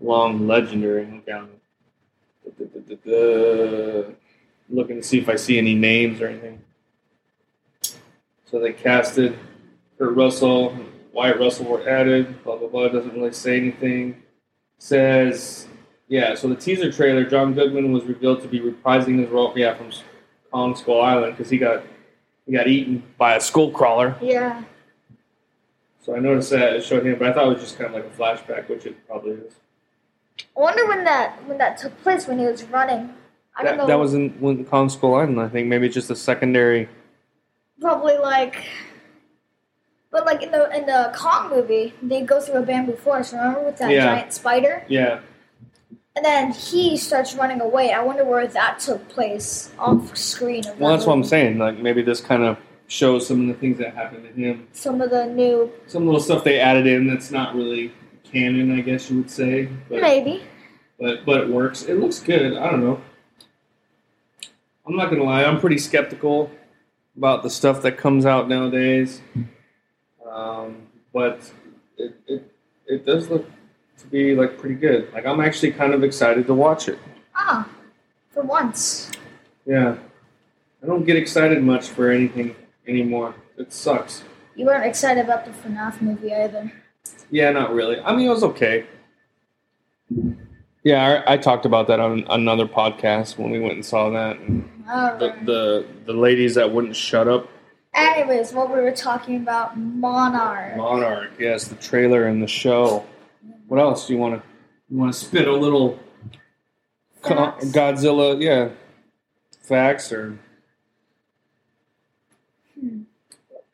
long 0.00 0.47
legendary. 0.47 1.23
Looking 4.71 4.97
to 4.97 5.02
see 5.02 5.19
if 5.19 5.28
I 5.28 5.37
see 5.37 5.57
any 5.59 5.75
names 5.75 6.21
or 6.21 6.26
anything. 6.26 6.61
So 8.50 8.61
they 8.61 8.73
casted 8.73 9.38
Kurt 9.99 10.14
Russell, 10.14 10.76
Wyatt 11.12 11.38
Russell 11.38 11.66
were 11.66 11.88
added. 11.88 12.43
Blah 12.45 12.57
blah 12.57 12.69
blah. 12.69 12.88
Doesn't 12.88 13.14
really 13.14 13.33
say 13.33 13.57
anything. 13.57 14.23
Says 14.78 15.69
yeah. 16.08 16.34
So 16.34 16.49
the 16.49 16.56
teaser 16.56 16.90
trailer, 16.92 17.25
John 17.25 17.54
Goodman 17.54 17.92
was 17.92 18.04
revealed 18.04 18.42
to 18.42 18.49
be 18.49 18.61
reprising 18.61 19.18
his 19.20 19.28
role. 19.30 19.52
Yeah, 19.56 19.75
from 19.75 19.90
Kong 20.52 20.75
Skull 20.76 21.00
Island 21.00 21.37
because 21.37 21.50
he 21.50 21.58
got 21.58 21.82
he 22.46 22.52
got 22.52 22.66
eaten 22.68 23.02
by 23.18 23.37
a 23.37 23.40
skull 23.40 23.70
crawler. 23.70 24.16
Yeah, 24.20 24.62
So 26.02 26.14
I 26.14 26.18
noticed 26.18 26.50
that 26.50 26.75
it 26.75 26.84
showed 26.84 27.06
him, 27.06 27.18
but 27.18 27.28
I 27.28 27.32
thought 27.32 27.46
it 27.46 27.54
was 27.54 27.62
just 27.62 27.78
kind 27.78 27.94
of 27.94 27.94
like 27.94 28.04
a 28.04 28.16
flashback, 28.16 28.68
which 28.68 28.84
it 28.87 29.06
probably 29.06 29.32
is. 29.32 29.52
I 30.56 30.61
wonder 30.61 30.87
when 30.87 31.04
that 31.04 31.38
when 31.49 31.58
that 31.58 31.78
took 31.78 32.00
place 32.02 32.26
when 32.26 32.38
he 32.38 32.46
was 32.46 32.62
running. 32.64 33.14
I 33.56 33.62
don't 33.62 33.78
know. 33.78 33.87
that 33.87 33.99
was 33.99 34.14
in 34.14 34.30
when 34.40 34.64
Kong 34.64 34.88
Skull 34.88 35.14
Island. 35.14 35.40
I 35.40 35.49
think 35.49 35.68
maybe 35.68 35.88
just 35.88 36.11
a 36.11 36.16
secondary. 36.16 36.88
probably 37.80 38.18
like. 38.18 38.64
But 40.11 40.26
like 40.26 40.42
in 40.42 40.52
the 40.52 40.70
in 40.76 40.87
the 40.87 41.12
Kong 41.16 41.50
movie, 41.50 41.92
they 42.02 42.20
go 42.23 42.40
through 42.40 42.56
a 42.56 42.62
bamboo 42.62 42.94
forest. 42.96 43.32
Remember 43.32 43.61
with 43.64 43.78
that 43.78 43.90
Yeah. 43.90 44.14
giant 44.14 44.32
spider, 44.32 44.84
Yeah, 44.88 45.20
and 46.16 46.25
then 46.25 46.52
he 46.52 46.97
starts 46.97 47.35
running 47.35 47.61
away. 47.61 47.92
I 47.92 48.02
wonder 48.02 48.25
where 48.25 48.47
that 48.47 48.78
took 48.78 49.09
place 49.09 49.73
off 49.78 50.16
screen. 50.16 50.62
Well, 50.78 50.90
that's 50.90 51.06
what 51.06 51.14
I'm 51.14 51.25
saying. 51.25 51.59
Like 51.59 51.78
maybe 51.78 52.02
this 52.02 52.21
kind 52.21 52.44
of 52.44 52.56
shows 52.87 53.26
some 53.26 53.42
of 53.42 53.49
the 53.49 53.54
things 53.54 53.78
that 53.78 53.94
happened 53.94 54.25
to 54.25 54.33
him. 54.33 54.68
Some 54.73 55.00
of 55.00 55.11
the 55.11 55.26
new, 55.26 55.73
Some 55.87 56.06
little 56.06 56.21
stuff 56.21 56.44
they 56.44 56.61
added 56.61 56.87
in 56.87 57.06
that's 57.06 57.30
not 57.30 57.54
really 57.54 57.92
canon, 58.23 58.76
I 58.78 58.80
guess 58.80 59.11
you 59.11 59.18
would 59.18 59.30
say. 59.30 59.68
But, 59.88 60.02
maybe. 60.02 60.42
but 61.00 61.25
but 61.26 61.40
it 61.40 61.49
works. 61.49 61.83
It 61.83 61.99
looks 61.99 62.21
good. 62.21 62.56
I 62.56 62.71
don't 62.71 62.85
know. 62.85 63.00
I'm 64.87 64.97
not 64.97 65.11
gonna 65.11 65.25
lie. 65.25 65.44
I'm 65.44 65.59
pretty 65.59 65.78
skeptical 65.78 66.50
about 67.16 67.42
the 67.42 67.50
stuff 67.50 67.83
that 67.83 67.97
comes 67.97 68.25
out 68.26 68.49
nowadays. 68.49 69.21
Um, 70.30 70.87
but 71.12 71.50
it, 71.97 72.14
it 72.26 72.52
it 72.87 73.06
does 73.06 73.28
look 73.30 73.49
to 74.04 74.11
be 74.11 74.34
like 74.34 74.58
pretty 74.58 74.75
good. 74.76 75.12
Like 75.12 75.26
I'm 75.26 75.40
actually 75.40 75.73
kind 75.73 75.94
of 75.94 76.04
excited 76.04 76.46
to 76.46 76.54
watch 76.54 76.88
it. 76.88 76.99
Ah, 77.34 77.68
for 78.30 78.42
once. 78.42 79.11
Yeah. 79.66 79.96
I 80.82 80.87
don't 80.87 81.04
get 81.04 81.16
excited 81.16 81.62
much 81.62 81.88
for 81.88 82.11
anything 82.11 82.54
anymore. 82.87 83.34
It 83.56 83.73
sucks. 83.73 84.23
You 84.54 84.66
weren't 84.66 84.84
excited 84.84 85.25
about 85.25 85.44
the 85.46 85.50
FNAF 85.50 86.00
movie 86.00 86.32
either. 86.34 86.70
Yeah, 87.30 87.50
not 87.50 87.73
really. 87.73 88.00
I 88.00 88.14
mean, 88.14 88.26
it 88.26 88.30
was 88.30 88.44
okay. 88.44 88.87
Yeah, 90.82 91.23
I, 91.26 91.34
I 91.34 91.37
talked 91.38 91.64
about 91.64 91.87
that 91.88 91.99
on 91.99 92.25
another 92.28 92.66
podcast 92.66 93.38
when 93.38 93.50
we 93.50 93.58
went 93.58 93.75
and 93.75 93.84
saw 93.84 94.11
that. 94.11 94.38
And 94.38 94.68
the, 94.87 94.92
Alright. 94.92 95.46
the 95.46 95.87
the 96.04 96.12
ladies 96.12 96.54
that 96.56 96.70
wouldn't 96.70 96.94
shut 96.94 97.26
up. 97.26 97.49
Anyways, 97.94 98.52
what 98.52 98.68
we 98.68 98.80
were 98.80 98.92
talking 98.92 99.37
about, 99.37 99.78
Monarch. 99.78 100.76
Monarch, 100.76 101.30
yes, 101.38 101.68
the 101.68 101.76
trailer 101.76 102.26
and 102.26 102.42
the 102.42 102.46
show. 102.49 103.06
What 103.75 103.83
else 103.83 104.07
do 104.07 104.12
you 104.12 104.21
want 104.21 104.40
to 104.40 104.49
you 104.88 104.99
want 104.99 105.12
to 105.12 105.19
spit 105.19 105.49
a 105.49 105.52
little 105.52 105.99
co- 107.23 107.35
Facts. 107.35 107.64
Godzilla? 107.73 108.40
Yeah, 108.40 108.69
facts 109.62 110.12
or 110.12 110.38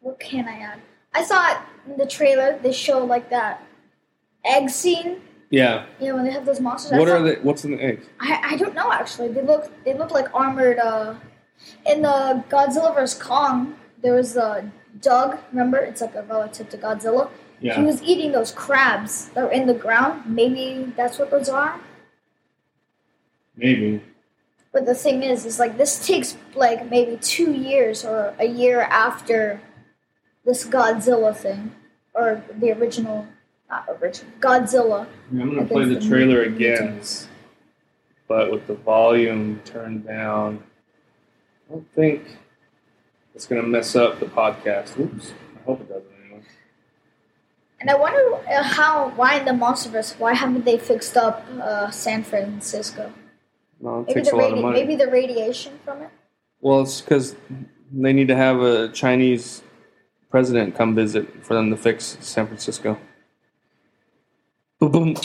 What 0.00 0.18
can 0.18 0.48
I 0.48 0.52
add? 0.58 0.80
I 1.12 1.22
thought 1.22 1.66
in 1.86 1.98
the 1.98 2.06
trailer 2.06 2.58
they 2.62 2.72
show 2.72 3.04
like 3.04 3.28
that 3.28 3.62
egg 4.46 4.70
scene. 4.70 5.20
yeah. 5.50 5.84
You 6.00 6.08
know 6.08 6.14
when 6.16 6.24
they 6.24 6.30
have 6.30 6.46
those 6.46 6.60
monsters. 6.60 6.92
I 6.92 6.98
What 6.98 7.08
are 7.08 7.18
thought- 7.18 7.24
they? 7.24 7.34
What's 7.42 7.66
in 7.66 7.72
the 7.72 7.82
eggs? 7.84 8.06
I, 8.20 8.52
I 8.52 8.56
don't 8.56 8.74
know 8.74 8.90
actually. 8.90 9.28
They 9.28 9.42
look 9.42 9.70
they 9.84 9.92
look 9.92 10.12
like 10.12 10.34
armored. 10.34 10.78
Uh, 10.78 11.16
in 11.84 12.00
the 12.00 12.42
Godzilla 12.48 12.94
vs 12.94 13.20
Kong, 13.20 13.76
there 14.02 14.14
was 14.14 14.36
a 14.36 14.70
Doug. 15.00 15.38
Remember, 15.52 15.78
it's 15.78 16.00
like 16.00 16.14
a 16.14 16.22
relative 16.22 16.68
to 16.70 16.78
Godzilla. 16.78 17.30
He 17.60 17.82
was 17.82 18.02
eating 18.02 18.32
those 18.32 18.52
crabs 18.52 19.28
that 19.30 19.44
were 19.44 19.52
in 19.52 19.66
the 19.66 19.74
ground. 19.74 20.22
Maybe 20.26 20.92
that's 20.96 21.18
what 21.18 21.30
those 21.30 21.48
are. 21.48 21.78
maybe. 23.56 24.02
But 24.72 24.86
the 24.86 24.94
thing 24.94 25.22
is, 25.24 25.44
is 25.44 25.58
like 25.58 25.76
this 25.76 26.06
takes 26.06 26.36
like 26.54 26.88
maybe 26.90 27.18
two 27.20 27.52
years 27.52 28.04
or 28.04 28.34
a 28.38 28.46
year 28.46 28.82
after 28.82 29.60
this 30.44 30.64
Godzilla 30.64 31.36
thing, 31.36 31.72
or 32.14 32.42
the 32.58 32.72
original, 32.72 33.26
not 33.68 33.88
original 34.00 34.32
Godzilla. 34.40 35.06
I'm 35.32 35.54
gonna 35.56 35.66
play 35.66 35.84
the 35.86 36.00
trailer 36.00 36.38
mut- 36.38 36.54
again, 36.56 37.00
but 38.28 38.50
with 38.52 38.66
the 38.68 38.74
volume 38.74 39.60
turned 39.64 40.06
down. 40.06 40.62
I 41.68 41.72
don't 41.72 41.92
think 41.92 42.38
it's 43.34 43.46
gonna 43.46 43.62
mess 43.62 43.96
up 43.96 44.20
the 44.20 44.26
podcast. 44.26 44.98
Oops. 44.98 45.32
I 45.56 45.62
hope 45.64 45.80
it 45.80 45.88
doesn't 45.88 46.06
anyway. 46.24 46.42
And 47.80 47.90
I 47.90 47.94
wonder 47.96 48.34
uh, 48.50 48.62
how, 48.62 49.10
why 49.16 49.36
in 49.38 49.44
the 49.44 49.52
MonsterVerse, 49.52 50.18
why 50.18 50.34
haven't 50.34 50.64
they 50.64 50.78
fixed 50.78 51.16
up 51.16 51.44
uh, 51.60 51.90
San 51.90 52.22
Francisco? 52.22 53.12
No, 53.80 54.00
it 54.00 54.08
Maybe 54.08 54.20
the 54.22 54.34
a 54.34 54.36
lot 54.36 54.52
of 54.52 54.58
radi- 54.58 54.62
money. 54.62 54.80
maybe 54.80 54.96
the 54.96 55.10
radiation 55.10 55.78
from 55.84 56.02
it. 56.02 56.10
Well, 56.60 56.82
it's 56.82 57.00
because 57.00 57.36
they 57.92 58.12
need 58.12 58.28
to 58.28 58.36
have 58.36 58.60
a 58.60 58.88
Chinese 58.90 59.62
president 60.30 60.74
come 60.76 60.94
visit 60.94 61.26
for 61.44 61.54
them 61.54 61.70
to 61.70 61.76
fix 61.76 62.18
San 62.20 62.46
Francisco. 62.46 62.98
Boom, 64.78 64.92
boom. 64.92 65.16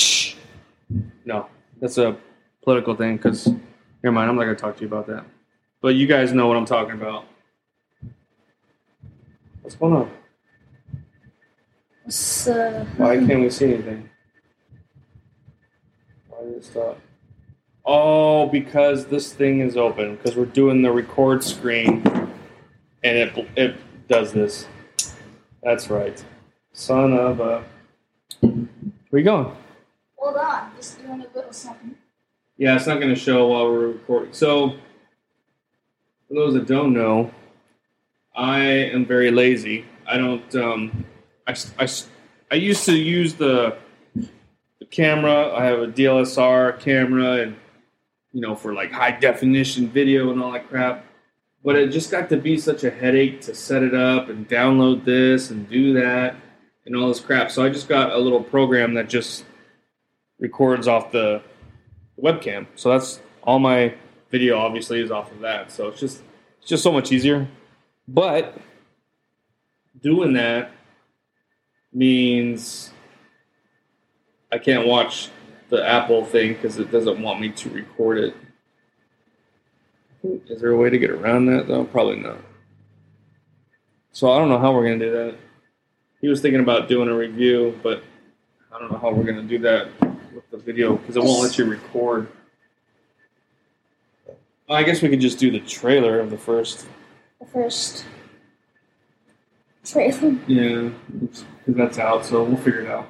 No, 1.26 1.48
that's 1.82 1.98
a 1.98 2.16
political 2.64 2.96
thing. 2.96 3.18
Because 3.18 3.48
never 4.04 4.14
mind, 4.14 4.30
I'm 4.30 4.36
not 4.36 4.44
gonna 4.44 4.56
talk 4.56 4.76
to 4.78 4.82
you 4.82 4.88
about 4.88 5.08
that. 5.08 5.26
But 5.82 5.96
you 5.96 6.08
guys 6.08 6.32
know 6.34 6.48
what 6.48 6.56
I'm 6.58 6.66
talking 6.66 6.94
about. 6.94 7.26
What's 9.66 9.78
going 9.78 9.94
on? 9.94 10.12
It's, 12.06 12.48
uh, 12.48 12.86
Why 12.98 13.18
can't 13.18 13.42
we 13.42 13.50
see 13.50 13.74
anything? 13.74 14.08
Why 16.30 16.44
did 16.44 16.58
it 16.58 16.66
stop? 16.66 17.00
Oh, 17.84 18.48
because 18.48 19.08
this 19.08 19.34
thing 19.34 19.62
is 19.62 19.76
open. 19.76 20.18
Because 20.18 20.36
we're 20.36 20.46
doing 20.46 20.84
the 20.84 20.92
record 20.92 21.44
screen, 21.44 22.04
and 23.04 23.18
it 23.18 23.48
it 23.56 23.76
does 24.08 24.32
this. 24.34 24.68
That's 25.64 25.90
right. 25.90 26.24
Son 26.74 27.14
of 27.14 27.40
a. 27.40 27.64
Where 28.42 29.20
you 29.20 29.24
going? 29.24 29.52
hold 30.16 30.38
on, 30.38 30.74
just 30.76 31.02
doing 31.02 31.22
a 31.22 31.36
little 31.36 31.52
something. 31.52 31.96
Yeah, 32.60 32.76
it's 32.76 32.86
not 32.86 33.00
going 33.00 33.16
to 33.16 33.20
show 33.20 33.48
while 33.48 33.66
we're 33.66 33.88
recording. 33.88 34.32
So, 34.32 34.78
for 36.28 36.36
those 36.36 36.54
that 36.54 36.68
don't 36.68 36.94
know, 36.94 37.32
I 38.36 38.60
am 38.60 39.06
very 39.06 39.32
lazy. 39.32 39.86
I 40.06 40.18
don't. 40.18 40.56
Um, 40.56 41.06
I, 41.48 41.56
I 41.80 41.88
I 42.52 42.56
used 42.56 42.86
to 42.86 42.96
use 42.96 43.36
the 43.36 43.78
the 44.16 44.86
camera. 44.90 45.54
I 45.54 45.66
have 45.66 45.80
a 45.80 45.88
DLSR 45.88 46.80
camera, 46.80 47.42
and 47.42 47.56
you 48.32 48.42
know, 48.42 48.56
for 48.56 48.74
like 48.74 48.92
high 48.92 49.12
definition 49.12 49.90
video 49.90 50.32
and 50.32 50.42
all 50.42 50.52
that 50.52 50.70
crap. 50.70 51.06
But 51.64 51.78
it 51.78 51.90
just 51.90 52.12
got 52.12 52.30
to 52.30 52.38
be 52.38 52.60
such 52.60 52.84
a 52.84 52.92
headache 52.92 53.42
to 53.42 53.56
set 53.56 53.82
it 53.82 53.96
up 53.96 54.30
and 54.30 54.48
download 54.48 55.04
this 55.04 55.50
and 55.50 55.68
do 55.68 55.94
that 55.94 56.36
and 56.86 56.96
all 56.96 57.08
this 57.08 57.20
crap. 57.20 57.50
So 57.50 57.64
I 57.64 57.70
just 57.70 57.88
got 57.88 58.12
a 58.12 58.18
little 58.18 58.44
program 58.44 58.94
that 58.96 59.10
just 59.10 59.46
records 60.40 60.88
off 60.88 61.12
the 61.12 61.42
webcam. 62.22 62.68
So 62.76 62.90
that's 62.92 63.20
all 63.44 63.58
my 63.58 63.96
video 64.30 64.58
obviously 64.58 65.02
is 65.02 65.10
off 65.10 65.32
of 65.32 65.40
that. 65.40 65.72
So 65.72 65.88
it's 65.88 66.00
just 66.00 66.22
it's 66.60 66.70
just 66.70 66.84
so 66.84 66.92
much 66.92 67.12
easier. 67.12 67.48
But 68.08 68.58
doing 70.02 70.34
that 70.34 70.72
means 71.92 72.92
I 74.52 74.58
can't 74.58 74.88
watch 74.88 75.30
the 75.70 75.86
Apple 75.86 76.24
thing 76.26 76.54
because 76.54 76.78
it 76.78 76.92
doesn't 76.92 77.22
want 77.22 77.40
me 77.40 77.50
to 77.50 77.70
record 77.70 78.20
it. 78.20 78.36
Is 80.48 80.62
there 80.62 80.72
a 80.72 80.78
way 80.78 80.90
to 80.90 80.98
get 80.98 81.10
around 81.10 81.46
that 81.48 81.68
though? 81.68 81.86
Probably 81.86 82.18
not. 82.18 82.38
So 84.12 84.32
I 84.32 84.38
don't 84.38 84.50
know 84.50 84.60
how 84.60 84.74
we're 84.74 84.84
gonna 84.84 85.00
do 85.00 85.12
that. 85.12 85.36
He 86.22 86.28
was 86.28 86.42
thinking 86.42 86.62
about 86.62 86.88
doing 86.88 87.10
a 87.10 87.16
review, 87.16 87.80
but 87.84 88.04
I 88.72 88.80
don't 88.80 88.92
know 88.92 88.98
how 88.98 89.12
we're 89.12 89.24
gonna 89.24 89.44
do 89.44 89.60
that 89.60 89.90
with 90.34 90.50
the 90.52 90.58
video 90.58 90.96
because 90.96 91.16
it 91.16 91.24
won't 91.24 91.44
let 91.44 91.58
you 91.58 91.66
record. 91.66 92.28
I 94.70 94.84
guess 94.84 95.02
we 95.02 95.10
could 95.10 95.22
just 95.22 95.38
do 95.38 95.52
the 95.52 95.60
trailer 95.60 96.20
of 96.20 96.32
the 96.32 96.38
first. 96.38 96.88
The 97.46 97.52
first 97.52 98.06
trailer. 99.84 100.36
Yeah, 100.48 100.90
because 101.12 101.46
that's 101.68 102.00
out, 102.00 102.26
so 102.26 102.44
we'll 102.44 102.58
figure 102.58 102.82
it 102.82 102.90
out. 102.90 103.08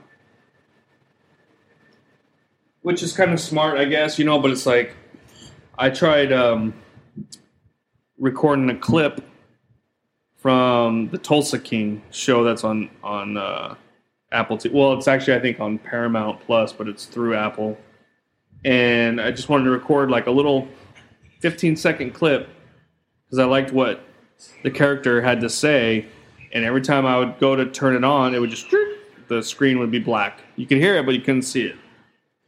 Which 2.82 3.02
is 3.02 3.14
kind 3.14 3.32
of 3.32 3.40
smart, 3.40 3.78
I 3.78 3.86
guess, 3.86 4.20
you 4.20 4.26
know. 4.26 4.40
But 4.40 4.52
it's 4.52 4.66
like 4.66 4.96
I 5.78 5.90
tried 5.90 6.32
um, 6.32 6.74
recording 8.18 8.70
a 8.70 8.78
clip 8.78 9.24
from 10.38 11.10
the 11.10 11.18
Tulsa 11.18 11.60
King 11.60 12.02
show 12.12 12.44
that's 12.44 12.64
on 12.64 12.90
on 13.04 13.38
uh, 13.38 13.76
Apple. 14.32 14.58
T- 14.58 14.70
well, 14.70 14.94
it's 14.94 15.08
actually 15.08 15.36
I 15.36 15.40
think 15.40 15.60
on 15.60 15.80
Paramount 15.80 16.42
Plus, 16.42 16.74
but 16.74 16.88
it's 16.88 17.06
through 17.06 17.36
Apple. 17.36 17.78
And 18.64 19.22
I 19.22 19.32
just 19.32 19.48
wanted 19.50 19.66
to 19.66 19.72
record 19.72 20.10
like 20.10 20.28
a 20.28 20.32
little 20.32 20.68
15 21.40 21.76
second 21.76 22.14
clip 22.14 22.50
because 23.26 23.40
I 23.40 23.46
liked 23.46 23.72
what 23.72 24.04
the 24.64 24.72
character 24.72 25.22
had 25.22 25.42
to 25.42 25.50
say. 25.50 26.08
And 26.54 26.64
every 26.64 26.82
time 26.82 27.06
I 27.06 27.18
would 27.18 27.40
go 27.40 27.56
to 27.56 27.66
turn 27.66 27.96
it 27.96 28.04
on, 28.04 28.34
it 28.34 28.40
would 28.40 28.50
just 28.50 28.74
the 29.28 29.42
screen 29.42 29.80
would 29.80 29.92
be 29.92 30.00
black. 30.00 30.42
You 30.56 30.66
could 30.66 30.78
hear 30.78 30.96
it, 30.96 31.06
but 31.06 31.16
you 31.16 31.22
couldn't 31.22 31.44
see 31.44 31.64
it. 31.64 31.76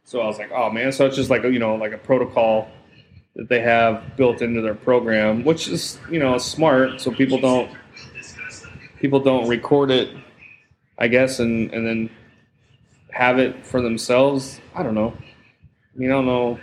So 0.04 0.20
I 0.20 0.26
was 0.26 0.38
like, 0.38 0.50
oh 0.52 0.70
man. 0.70 0.92
So 0.92 1.06
it's 1.06 1.16
just 1.16 1.30
like 1.30 1.42
you 1.42 1.58
know 1.58 1.74
like 1.74 1.92
a 1.92 1.98
protocol 1.98 2.70
that 3.36 3.48
they 3.48 3.60
have 3.60 4.16
built 4.16 4.42
into 4.42 4.60
their 4.60 4.74
program, 4.74 5.44
which 5.44 5.68
is 5.68 5.98
you 6.10 6.18
know 6.18 6.38
smart, 6.38 7.00
so 7.00 7.10
people 7.10 7.38
don't 7.40 7.70
people 9.00 9.20
don't 9.20 9.48
record 9.48 9.90
it, 9.90 10.16
I 10.98 11.08
guess, 11.08 11.40
and 11.40 11.72
and 11.72 11.86
then 11.86 12.10
have 13.10 13.38
it 13.38 13.66
for 13.66 13.82
themselves. 13.82 14.60
I 14.74 14.82
don't 14.82 14.94
know. 14.94 15.12
I 15.18 15.98
mean, 15.98 16.10
I 16.10 16.14
don't 16.14 16.26
know. 16.26 16.58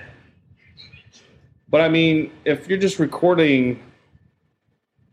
But 1.70 1.82
I 1.82 1.90
mean, 1.90 2.32
if 2.46 2.68
you're 2.68 2.78
just 2.78 3.00
recording, 3.00 3.82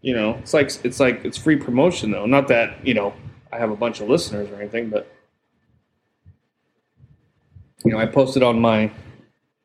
you 0.02 0.14
know, 0.14 0.34
it's 0.34 0.52
like 0.52 0.70
it's 0.84 1.00
like 1.00 1.24
it's 1.24 1.38
free 1.38 1.56
promotion 1.56 2.10
though. 2.10 2.26
Not 2.26 2.48
that 2.48 2.84
you 2.86 2.92
know 2.92 3.14
I 3.52 3.58
have 3.58 3.70
a 3.70 3.76
bunch 3.76 4.00
of 4.00 4.08
listeners 4.08 4.50
or 4.50 4.60
anything, 4.60 4.90
but 4.90 5.10
you 7.84 7.92
know, 7.92 7.98
I 7.98 8.06
posted 8.06 8.42
on 8.42 8.60
my 8.60 8.90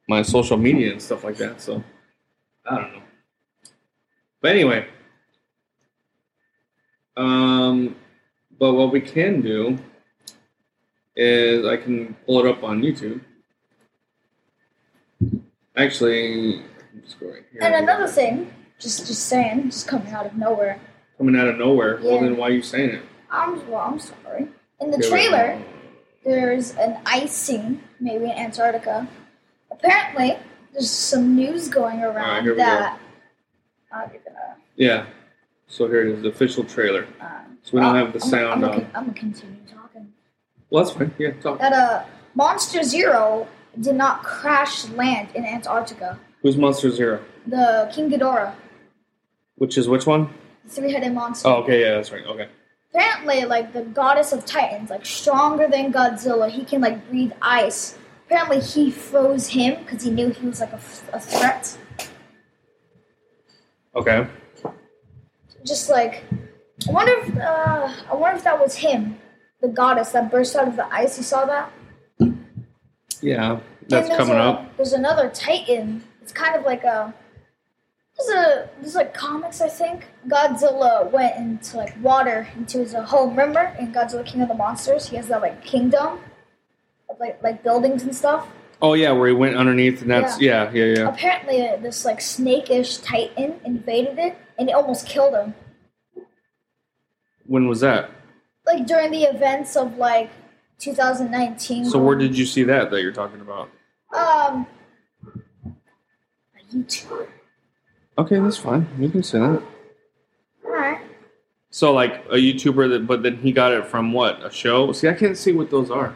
my 0.08 0.22
social 0.22 0.58
media 0.58 0.91
and 0.91 1.01
stuff 1.01 1.24
like 1.24 1.38
that. 1.38 1.60
So 1.60 1.84
I 2.65 2.75
don't 2.75 2.94
know. 2.94 3.01
But 4.41 4.51
anyway, 4.51 4.88
um, 7.17 7.96
but 8.60 8.74
what 8.74 8.91
we 8.91 9.01
can 9.01 9.41
do 9.41 9.79
is 11.15 11.65
I 11.65 11.77
can 11.77 12.15
pull 12.25 12.46
it 12.46 12.46
up 12.46 12.63
on 12.63 12.82
YouTube. 12.82 13.22
Actually, 15.75 16.60
I'm 16.60 17.01
just 17.03 17.20
going 17.20 17.44
here. 17.51 17.62
And 17.62 17.74
another 17.74 18.08
thing, 18.08 18.51
just 18.79 19.07
just 19.07 19.25
saying, 19.27 19.65
just 19.72 19.88
coming 19.88 20.12
out 20.13 20.25
of 20.25 20.36
nowhere. 20.36 20.79
coming 21.17 21.36
out 21.36 21.48
of 21.48 21.57
nowhere. 21.57 22.00
Yeah. 22.00 22.12
Well, 22.12 22.22
then 22.22 22.38
why 22.38 22.48
are 22.48 22.51
you 22.51 22.62
saying 22.62 22.89
it? 22.91 23.01
I'm 23.31 23.67
well, 23.69 23.81
I'm 23.81 24.00
sorry. 24.00 24.48
In 24.79 24.91
the 24.91 24.98
Okay, 24.98 25.10
trailer, 25.10 25.62
there's 26.24 26.75
an 26.75 27.00
icing, 27.05 27.81
maybe 28.00 28.25
in 28.25 28.31
Antarctica. 28.31 29.07
Apparently, 29.72 30.38
there's 30.74 30.89
some 30.91 31.36
news 31.36 31.67
going 31.67 32.03
around 32.03 32.43
here 32.43 32.53
we 32.53 32.57
go. 32.60 32.65
that. 32.65 33.00
Uh, 33.91 34.01
gonna, 34.05 34.55
Yeah. 34.75 35.05
So 35.67 35.88
here 35.88 36.07
it 36.07 36.13
is, 36.15 36.22
the 36.22 36.29
official 36.29 36.63
trailer. 36.63 37.07
um, 37.19 37.57
So 37.63 37.72
we 37.74 37.81
don't 37.81 37.96
uh, 37.96 38.05
have 38.05 38.13
the 38.13 38.22
I'm, 38.24 38.29
sound 38.29 38.63
I'm, 38.65 38.72
on. 38.72 38.77
gonna, 38.79 38.89
I'm 38.93 39.03
gonna 39.05 39.13
continue 39.13 39.57
talking. 39.69 40.13
Well, 40.69 40.84
that's 40.84 40.96
fine. 40.96 41.13
Yeah, 41.17 41.31
talk. 41.41 41.60
That 41.60 41.74
uh, 41.74 42.03
Monster 42.36 42.84
Zero 42.84 43.48
did 43.81 43.96
not 43.96 44.24
crash 44.24 44.88
land 44.89 45.29
in 45.36 45.46
Antarctica. 45.46 46.19
Who's 46.41 46.55
Monster 46.57 46.91
Zero? 46.91 47.22
The 47.48 47.89
King 47.93 48.10
Ghidorah, 48.10 48.53
Which 49.57 49.77
is 49.77 49.87
which 49.87 50.05
one? 50.05 50.29
the 50.63 50.69
three-headed 50.69 51.13
monster. 51.13 51.47
Oh, 51.47 51.55
okay, 51.63 51.81
yeah, 51.81 51.95
that's 51.95 52.11
right. 52.11 52.25
Okay. 52.25 52.47
apparently 52.93 53.45
like 53.45 53.73
the 53.73 53.83
goddess 53.83 54.31
of 54.33 54.45
titans 54.45 54.89
like 54.89 55.05
stronger 55.05 55.67
than 55.67 55.91
godzilla 55.93 56.49
he 56.49 56.63
can 56.65 56.81
like 56.81 56.97
breathe 57.09 57.31
ice 57.41 57.97
apparently 58.25 58.59
he 58.59 58.89
froze 58.91 59.47
him 59.47 59.75
because 59.83 60.01
he 60.03 60.09
knew 60.09 60.29
he 60.29 60.45
was 60.47 60.59
like 60.61 60.73
a 60.73 61.19
threat 61.19 61.77
Okay. 63.95 64.27
just 65.65 65.89
like 65.89 66.23
i 66.87 66.91
wonder 66.91 67.13
if 67.19 67.37
uh, 67.37 67.93
i 68.11 68.13
wonder 68.15 68.37
if 68.37 68.43
that 68.43 68.59
was 68.59 68.75
him 68.75 69.17
the 69.61 69.67
goddess 69.67 70.11
that 70.11 70.31
burst 70.31 70.55
out 70.55 70.67
of 70.67 70.75
the 70.75 70.87
ice 70.93 71.17
you 71.17 71.23
saw 71.23 71.45
that 71.45 71.71
Yeah, 73.21 73.59
that's 73.89 74.09
coming 74.15 74.35
a- 74.37 74.49
up. 74.49 74.77
there's 74.77 74.93
another 74.93 75.29
titan 75.29 76.03
it's 76.21 76.31
kind 76.31 76.55
of 76.55 76.63
like 76.65 76.83
a 76.83 77.13
there's 78.17 78.29
a 78.29 78.69
there's 78.81 78.95
like 78.95 79.13
comics 79.13 79.62
i 79.62 79.67
think 79.69 80.07
godzilla 80.27 81.09
went 81.12 81.36
into 81.38 81.77
like 81.77 81.95
water 82.01 82.47
into 82.57 82.79
his 82.79 82.93
home 82.93 83.29
remember 83.31 83.75
in 83.79 83.91
godzilla 83.93 84.25
king 84.25 84.41
of 84.41 84.47
the 84.47 84.53
monsters 84.55 85.07
he 85.09 85.15
has 85.15 85.27
that 85.27 85.41
like 85.41 85.63
kingdom 85.63 86.19
of 87.09 87.19
like 87.19 87.41
like 87.43 87.63
buildings 87.63 88.03
and 88.03 88.15
stuff 88.15 88.47
Oh 88.79 88.93
yeah, 88.93 89.12
where 89.12 89.27
he 89.27 89.33
went 89.33 89.55
underneath, 89.55 90.03
and 90.03 90.12
that's 90.12 90.39
yeah, 90.39 90.69
yeah, 90.71 90.86
yeah. 90.86 91.09
apparently 91.09 91.67
uh, 91.67 91.77
this 91.77 92.05
like 92.05 92.21
snake-ish 92.21 92.97
titan 92.97 93.59
invaded 93.65 94.19
it 94.19 94.38
and 94.59 94.69
it 94.69 94.74
almost 94.74 95.07
killed 95.07 95.33
him 95.33 95.55
When 97.47 97.67
was 97.67 97.79
that? 97.79 98.12
like 98.67 98.86
during 98.86 99.09
the 99.09 99.24
events 99.24 99.75
of 99.75 99.97
like 99.97 100.29
2019 100.77 101.86
So 101.86 101.97
where 101.97 102.15
did 102.15 102.38
you 102.38 102.45
see 102.45 102.62
that 102.65 102.91
that 102.91 103.01
you're 103.01 103.12
talking 103.12 103.41
about? 103.41 103.69
um 104.15 104.67
youtube 106.71 107.27
Okay, 108.17 108.39
that's 108.39 108.57
fine. 108.57 108.88
You 109.00 109.09
can 109.09 109.24
say 109.24 109.39
that. 109.39 109.62
all 110.65 110.71
right 110.71 111.00
So 111.69 111.93
like 111.93 112.25
a 112.31 112.36
YouTuber 112.36 112.89
that, 112.89 113.07
but 113.07 113.24
then 113.24 113.38
he 113.38 113.51
got 113.51 113.74
it 113.74 113.86
from 113.86 114.12
what? 114.13 114.43
A 114.43 114.51
show? 114.51 114.91
See, 114.91 115.07
I 115.07 115.13
can't 115.13 115.38
see 115.38 115.51
what 115.53 115.69
those 115.69 115.91
are. 115.91 116.13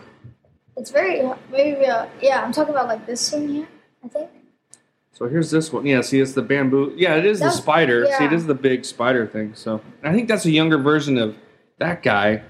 it's 0.77 0.89
very 0.91 1.21
very 1.51 1.85
uh, 1.85 2.07
yeah 2.21 2.41
i'm 2.43 2.51
talking 2.53 2.73
about 2.73 2.87
like 2.87 3.05
this 3.05 3.19
scene 3.21 3.47
here 3.55 3.67
i 4.03 4.07
think 4.07 4.29
So 5.13 5.27
here's 5.27 5.51
this 5.51 5.69
one. 5.73 5.85
Yeah, 5.85 6.01
see, 6.01 6.19
it's 6.23 6.33
the 6.33 6.41
bamboo. 6.41 6.93
Yeah, 6.97 7.13
it 7.21 7.25
is 7.31 7.37
the 7.37 7.45
That's- 7.51 7.61
spider. 7.61 7.99
See, 8.17 8.23
it 8.25 8.31
yeah. 8.31 8.37
is 8.39 8.45
the 8.47 8.55
big 8.69 8.79
spider 8.85 9.27
thing. 9.27 9.53
So 9.53 9.81
I 10.01 10.11
think 10.15 10.25
that's 10.31 10.45
a 10.47 10.55
younger 10.59 10.79
version 10.81 11.15
of 11.25 11.35
that 11.77 12.01
guy. 12.01 12.41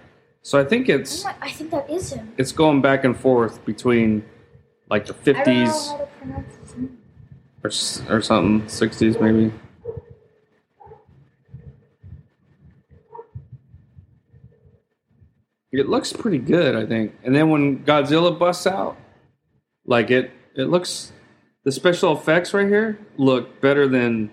So 0.42 0.54
I 0.62 0.64
think 0.72 0.88
it's 0.88 1.26
like, 1.26 1.36
i 1.44 1.52
think 1.52 1.70
that 1.76 1.86
is 1.90 2.14
him 2.14 2.32
it's 2.42 2.54
going 2.64 2.80
back 2.82 3.04
and 3.08 3.14
forth 3.26 3.56
between 3.72 4.24
like 4.94 5.04
the 5.10 5.16
i 5.36 5.44
or 7.64 7.70
or 8.10 8.22
something, 8.22 8.68
60s 8.68 9.22
maybe. 9.22 9.52
It 15.72 15.88
looks 15.88 16.12
pretty 16.12 16.40
good, 16.40 16.76
I 16.76 16.86
think. 16.86 17.14
And 17.24 17.34
then 17.34 17.50
when 17.50 17.86
Godzilla 17.86 18.38
busts 18.38 18.68
out, 18.68 18.98
like 19.86 20.12
it, 20.12 20.32
it 20.56 20.66
looks. 20.66 21.12
The 21.64 21.72
special 21.72 22.18
effects 22.18 22.54
right 22.54 22.68
here 22.68 23.00
look 23.18 23.62
better 23.62 23.88
than 23.88 24.32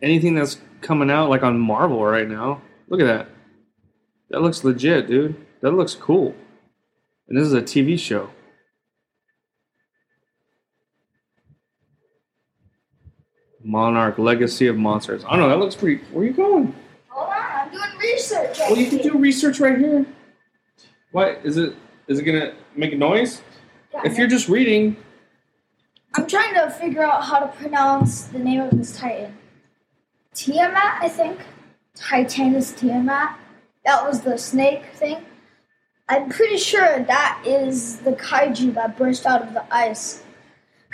anything 0.00 0.34
that's 0.34 0.58
coming 0.80 1.10
out 1.10 1.28
like 1.28 1.42
on 1.42 1.58
Marvel 1.58 2.04
right 2.04 2.28
now. 2.28 2.62
Look 2.88 3.00
at 3.00 3.06
that. 3.06 3.28
That 4.30 4.42
looks 4.42 4.64
legit, 4.64 5.08
dude. 5.08 5.44
That 5.60 5.72
looks 5.72 5.94
cool. 5.94 6.34
And 7.28 7.36
this 7.36 7.46
is 7.46 7.52
a 7.52 7.62
TV 7.62 7.98
show. 7.98 8.30
Monarch 13.66 14.16
Legacy 14.18 14.68
of 14.68 14.76
Monsters. 14.76 15.24
I 15.24 15.30
don't 15.30 15.40
know. 15.40 15.48
That 15.48 15.58
looks 15.58 15.74
pretty. 15.74 16.02
Where 16.12 16.22
are 16.24 16.26
you 16.26 16.32
going? 16.32 16.74
hold 17.08 17.28
on 17.30 17.34
i'm 17.34 17.70
doing 17.70 17.98
research 18.00 18.58
Well, 18.60 18.76
you 18.76 18.88
can 18.88 18.98
do 18.98 19.16
research 19.18 19.58
right 19.58 19.78
here. 19.78 20.04
What 21.12 21.40
is 21.44 21.56
it? 21.56 21.74
Is 22.08 22.18
it 22.18 22.24
gonna 22.24 22.54
make 22.76 22.92
a 22.92 22.96
noise? 22.96 23.42
If 24.04 24.18
you're 24.18 24.28
just 24.28 24.48
reading, 24.48 24.96
i'm 26.14 26.26
trying 26.26 26.54
to 26.54 26.70
figure 26.70 27.02
out 27.02 27.24
how 27.24 27.38
to 27.38 27.48
pronounce 27.48 28.24
the 28.24 28.38
name 28.38 28.60
of 28.60 28.70
this 28.76 28.96
titan 28.98 29.36
tiamat 30.34 30.98
i 31.00 31.08
think 31.08 31.38
titanus 31.94 32.76
tiamat 32.78 33.36
that 33.84 34.06
was 34.06 34.20
the 34.20 34.36
snake 34.38 34.84
thing 34.94 35.24
i'm 36.08 36.28
pretty 36.28 36.56
sure 36.58 37.02
that 37.04 37.42
is 37.46 37.98
the 38.00 38.12
kaiju 38.12 38.72
that 38.74 38.96
burst 38.96 39.26
out 39.26 39.42
of 39.42 39.52
the 39.54 39.64
ice 39.74 40.22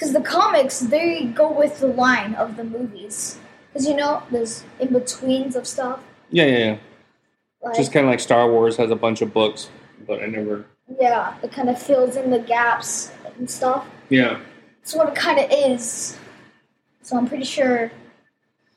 because 0.02 0.12
the 0.14 0.20
comics 0.20 0.80
they 0.80 1.26
go 1.26 1.48
with 1.52 1.78
the 1.78 1.86
line 1.86 2.34
of 2.34 2.56
the 2.56 2.64
movies 2.64 3.38
because 3.68 3.86
you 3.86 3.94
know 3.94 4.20
there's 4.32 4.64
in 4.80 4.92
betweens 4.92 5.54
of 5.54 5.64
stuff 5.64 6.00
yeah, 6.30 6.44
yeah, 6.46 6.58
yeah. 6.58 6.76
like 7.62 7.76
Just 7.76 7.92
kind 7.92 8.06
of 8.06 8.10
like 8.10 8.18
Star 8.18 8.50
Wars 8.50 8.76
has 8.78 8.90
a 8.90 8.96
bunch 8.96 9.20
of 9.22 9.32
books, 9.32 9.68
but 10.08 10.20
I 10.20 10.26
never. 10.26 10.64
yeah 11.00 11.36
it 11.42 11.52
kind 11.52 11.68
of 11.68 11.80
fills 11.80 12.16
in 12.16 12.30
the 12.30 12.40
gaps 12.40 13.12
and 13.38 13.48
stuff 13.48 13.86
Yeah, 14.08 14.40
That's 14.80 14.94
what 14.94 15.08
it 15.08 15.14
kind 15.14 15.38
of 15.38 15.46
is. 15.50 16.18
So 17.02 17.16
I'm 17.16 17.26
pretty 17.28 17.44
sure. 17.44 17.90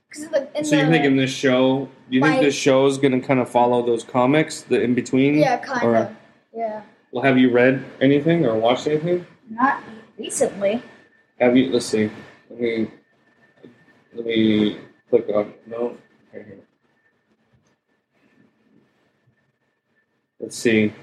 Because 0.09 0.29
the, 0.29 0.57
in 0.57 0.63
so 0.63 0.71
the, 0.75 0.81
you're 0.83 0.91
thinking 0.91 1.15
this 1.17 1.31
show? 1.31 1.89
You 2.09 2.21
think 2.21 2.35
My- 2.35 2.41
this 2.41 2.55
show 2.55 2.85
is 2.85 2.97
gonna 2.99 3.19
kind 3.19 3.39
of 3.39 3.49
follow 3.49 3.83
those 3.85 4.03
comics, 4.03 4.61
the 4.61 4.79
in 4.81 4.93
between? 4.93 5.35
Yeah, 5.39 5.57
kind 5.57 5.83
Or- 5.88 5.95
of. 5.95 6.15
Yeah. 6.55 6.81
Well, 7.11 7.23
have 7.23 7.38
you 7.38 7.49
read 7.51 7.83
anything 8.01 8.45
or 8.45 8.55
watched 8.55 8.88
anything? 8.88 9.25
Not 9.49 9.81
recently. 10.19 10.81
Have 11.39 11.57
you? 11.57 11.71
Let's 11.71 11.85
see. 11.85 12.09
Let 12.49 12.59
me. 12.59 12.91
Let 14.13 14.25
me 14.25 14.79
click 15.09 15.27
on. 15.29 15.53
No. 15.65 15.97
Right 16.33 16.45
here. 16.45 16.59
Let's 20.39 20.57
see. 20.57 20.93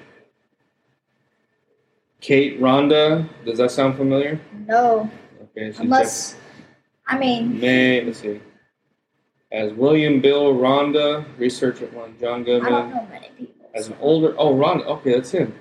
Kate 2.20 2.60
Rhonda. 2.60 3.28
Does 3.44 3.58
that 3.58 3.70
sound 3.70 3.96
familiar? 3.96 4.40
No. 4.66 5.10
Okay. 5.56 5.74
Unless. 5.78 6.36
I 7.06 7.18
mean, 7.18 7.60
May. 7.60 8.04
Let's 8.04 8.20
see. 8.20 8.40
As 9.50 9.72
William 9.74 10.22
Bill 10.22 10.54
Rhonda, 10.54 11.26
researcher 11.36 11.86
one, 11.88 12.16
John 12.18 12.42
Goodman. 12.42 12.72
I 12.72 12.80
don't 12.80 12.90
know 12.90 13.06
many 13.10 13.28
people. 13.36 13.66
As 13.74 13.88
an 13.88 13.96
older. 14.00 14.34
Oh, 14.38 14.54
Rhonda. 14.54 14.86
Okay, 14.86 15.12
that's 15.12 15.30
him. 15.30 15.54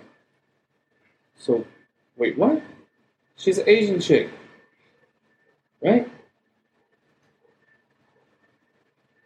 So, 1.38 1.66
wait, 2.16 2.38
what? 2.38 2.62
She's 3.36 3.58
an 3.58 3.68
Asian 3.68 4.00
chick, 4.00 4.30
right? 5.84 6.08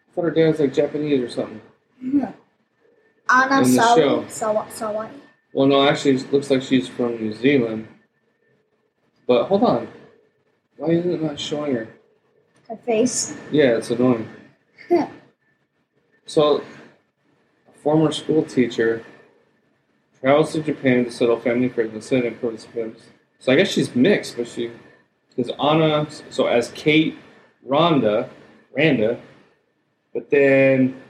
I 0.09 0.13
thought 0.13 0.23
her 0.23 0.31
dad 0.31 0.47
was 0.47 0.59
like 0.59 0.73
Japanese 0.73 1.21
or 1.21 1.29
something. 1.29 1.61
Anna 3.29 3.57
in 3.57 3.63
the 3.63 3.69
Sawa, 3.69 3.97
show. 3.97 4.27
Sawa, 4.27 4.67
Sawai. 4.69 5.09
Well, 5.53 5.67
no, 5.67 5.87
actually, 5.87 6.15
it 6.15 6.31
looks 6.31 6.49
like 6.49 6.61
she's 6.61 6.87
from 6.87 7.15
New 7.15 7.33
Zealand. 7.33 7.87
But 9.27 9.45
hold 9.45 9.63
on. 9.63 9.87
Why 10.77 10.89
isn't 10.89 11.11
it 11.11 11.21
not 11.21 11.39
showing 11.39 11.75
her? 11.75 11.87
Her 12.67 12.75
face. 12.77 13.35
Yeah, 13.51 13.77
it's 13.77 13.89
annoying. 13.89 14.29
so, 16.25 16.57
a 16.61 17.71
former 17.79 18.11
school 18.11 18.43
teacher 18.43 19.03
travels 20.19 20.53
to 20.53 20.61
Japan 20.61 21.05
to 21.05 21.11
settle 21.11 21.39
family 21.39 21.67
affairs 21.67 21.93
and 21.93 22.03
sit 22.03 22.25
in 22.25 22.35
participants. 22.35 23.03
So 23.39 23.51
I 23.51 23.55
guess 23.55 23.71
she's 23.71 23.95
mixed, 23.95 24.37
but 24.37 24.47
she 24.47 24.71
because 25.35 25.51
Anna. 25.59 26.07
So 26.29 26.47
as 26.47 26.71
Kate 26.71 27.17
Rhonda, 27.67 28.29
Randa, 28.75 29.19
but 30.13 30.29
then 30.29 31.01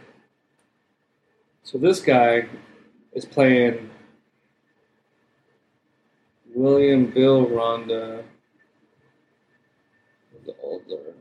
so 1.63 1.77
this 1.77 1.99
guy 1.99 2.47
is 3.13 3.25
playing 3.25 3.89
William 6.53 7.07
Bill 7.07 7.45
Rhonda. 7.47 8.23
The 10.45 10.55
older. 10.61 11.13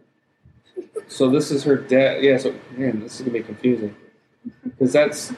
So 1.09 1.31
this 1.31 1.51
is 1.51 1.65
her 1.65 1.77
dad. 1.77 2.23
Yeah. 2.23 2.37
So 2.37 2.55
man, 2.77 3.01
this 3.01 3.15
is 3.15 3.21
gonna 3.23 3.33
be 3.33 3.43
confusing 3.43 3.97
because 4.65 4.93
that's 4.93 5.33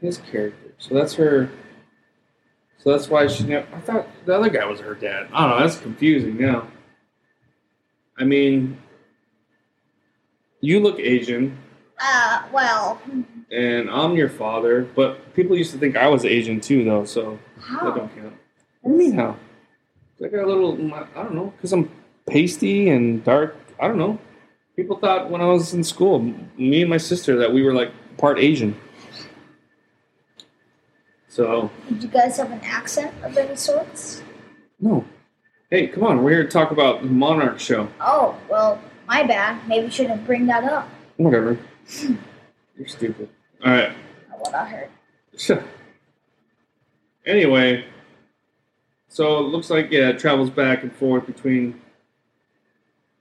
his 0.00 0.18
character. 0.18 0.74
So 0.78 0.94
that's 0.94 1.14
her. 1.14 1.50
So 2.78 2.92
that's 2.92 3.08
why 3.08 3.26
she. 3.28 3.44
Never, 3.44 3.66
I 3.74 3.80
thought 3.80 4.08
the 4.26 4.36
other 4.36 4.50
guy 4.50 4.66
was 4.66 4.80
her 4.80 4.94
dad. 4.94 5.28
I 5.32 5.48
don't 5.48 5.58
know. 5.58 5.66
That's 5.66 5.80
confusing 5.80 6.36
now. 6.38 6.68
I 8.20 8.24
mean, 8.24 8.76
you 10.60 10.78
look 10.80 11.00
Asian, 11.00 11.56
Uh, 11.98 12.42
well, 12.52 13.00
and 13.50 13.90
I'm 13.90 14.14
your 14.14 14.28
father. 14.28 14.82
But 14.94 15.34
people 15.34 15.56
used 15.56 15.72
to 15.72 15.78
think 15.78 15.96
I 15.96 16.06
was 16.06 16.24
Asian 16.24 16.60
too, 16.60 16.84
though. 16.84 17.04
So 17.06 17.38
that 17.56 17.62
how? 17.62 17.90
don't 17.90 18.14
count. 18.14 18.34
What 18.82 18.92
do 18.96 19.02
you 19.02 19.10
mean 19.10 19.18
how? 19.18 19.36
I 20.22 20.28
got 20.28 20.44
a 20.44 20.46
little. 20.46 20.72
I 20.94 21.22
don't 21.22 21.34
know, 21.34 21.52
because 21.56 21.72
I'm 21.72 21.90
pasty 22.28 22.90
and 22.90 23.24
dark. 23.24 23.56
I 23.80 23.88
don't 23.88 23.96
know. 23.98 24.18
People 24.76 24.98
thought 24.98 25.30
when 25.30 25.40
I 25.40 25.46
was 25.46 25.72
in 25.74 25.82
school, 25.82 26.20
me 26.56 26.82
and 26.82 26.90
my 26.90 26.98
sister, 26.98 27.36
that 27.38 27.52
we 27.52 27.62
were 27.62 27.72
like 27.74 27.90
part 28.18 28.38
Asian. 28.38 28.76
So 31.28 31.70
Did 31.88 32.02
you 32.02 32.08
guys 32.08 32.36
have 32.36 32.50
an 32.50 32.60
accent 32.64 33.14
of 33.22 33.36
any 33.36 33.56
sorts? 33.56 34.22
no. 34.78 35.04
Hey, 35.70 35.86
come 35.86 36.02
on, 36.02 36.24
we're 36.24 36.30
here 36.30 36.42
to 36.44 36.50
talk 36.50 36.72
about 36.72 37.02
the 37.02 37.08
Monarch 37.08 37.60
show. 37.60 37.88
Oh, 38.00 38.36
well, 38.48 38.80
my 39.06 39.22
bad. 39.22 39.66
Maybe 39.68 39.84
you 39.84 39.90
shouldn't 39.90 40.26
bring 40.26 40.46
that 40.46 40.64
up. 40.64 40.88
Whatever. 41.16 41.58
You're 42.76 42.88
stupid. 42.88 43.28
All 43.64 43.70
right. 43.72 43.92
What 44.36 44.52
I 44.54 44.64
heard. 44.66 44.88
Sure. 45.36 45.62
Anyway, 47.24 47.84
so 49.08 49.38
it 49.38 49.42
looks 49.42 49.70
like 49.70 49.90
yeah, 49.92 50.08
it 50.08 50.18
travels 50.18 50.50
back 50.50 50.82
and 50.82 50.92
forth 50.92 51.26
between 51.26 51.80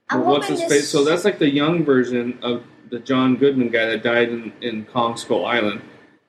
I'm 0.10 0.26
what's 0.26 0.48
his 0.48 0.62
this. 0.62 0.70
face. 0.72 0.90
So 0.90 1.04
that's 1.04 1.26
like 1.26 1.38
the 1.38 1.50
young 1.50 1.84
version 1.86 2.40
of 2.42 2.64
the 2.90 3.00
John 3.00 3.36
Goodman 3.36 3.70
guy 3.70 3.86
that 3.86 4.02
died 4.02 4.30
in, 4.30 4.54
in 4.62 4.86
Kong 4.86 5.18
Skull 5.18 5.46
Island, 5.46 5.82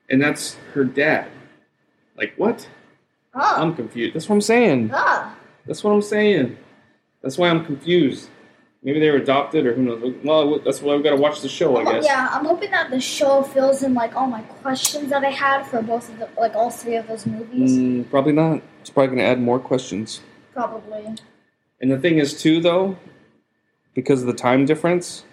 and 0.09 0.21
that's 0.21 0.55
her 0.73 0.83
dad. 0.83 1.29
Like 2.15 2.33
what? 2.37 2.67
oh, 3.33 3.55
I'm 3.57 3.73
confused. 3.75 4.13
That's 4.13 4.29
what 4.29 4.35
I'm 4.35 4.41
saying. 4.41 4.91
ah, 4.93 5.35
That's 5.65 5.83
what 5.83 5.91
I'm 5.91 6.01
saying. 6.01 6.57
That's 7.21 7.37
why 7.37 7.49
I'm 7.49 7.65
confused. 7.65 8.29
Maybe 8.83 8.99
they 8.99 9.11
were 9.11 9.17
adopted, 9.17 9.67
or 9.67 9.73
who 9.75 9.83
knows? 9.83 10.15
Well, 10.23 10.59
that's 10.59 10.81
why 10.81 10.95
we 10.95 11.03
got 11.03 11.11
to 11.11 11.15
watch 11.21 11.41
the 11.41 11.47
show, 11.49 11.77
I 11.77 11.83
guess. 11.83 12.03
yeah. 12.03 12.29
I'm 12.31 12.45
hoping 12.45 12.71
that 12.71 12.89
the 12.89 12.99
show 12.99 13.43
fills 13.43 13.83
in 13.83 13.93
like 13.93 14.15
all 14.15 14.25
my 14.25 14.41
questions 14.41 15.11
that 15.11 15.23
I 15.23 15.29
had 15.29 15.67
for 15.67 15.83
both 15.83 16.09
of 16.09 16.17
the 16.17 16.27
like 16.39 16.55
all 16.55 16.71
three 16.71 16.95
of 16.95 17.07
those 17.07 17.27
movies. 17.27 17.73
Mm, 17.77 18.09
probably 18.09 18.33
not. 18.33 18.63
It's 18.79 18.89
probably 18.89 19.07
going 19.15 19.19
to 19.19 19.25
add 19.25 19.39
more 19.39 19.59
questions. 19.59 20.21
Probably. 20.53 21.15
And 21.79 21.91
the 21.91 21.99
thing 21.99 22.17
is, 22.17 22.41
too, 22.41 22.59
though, 22.59 22.97
because 23.93 24.21
of 24.21 24.27
the 24.27 24.33
time 24.33 24.65
difference, 24.65 25.25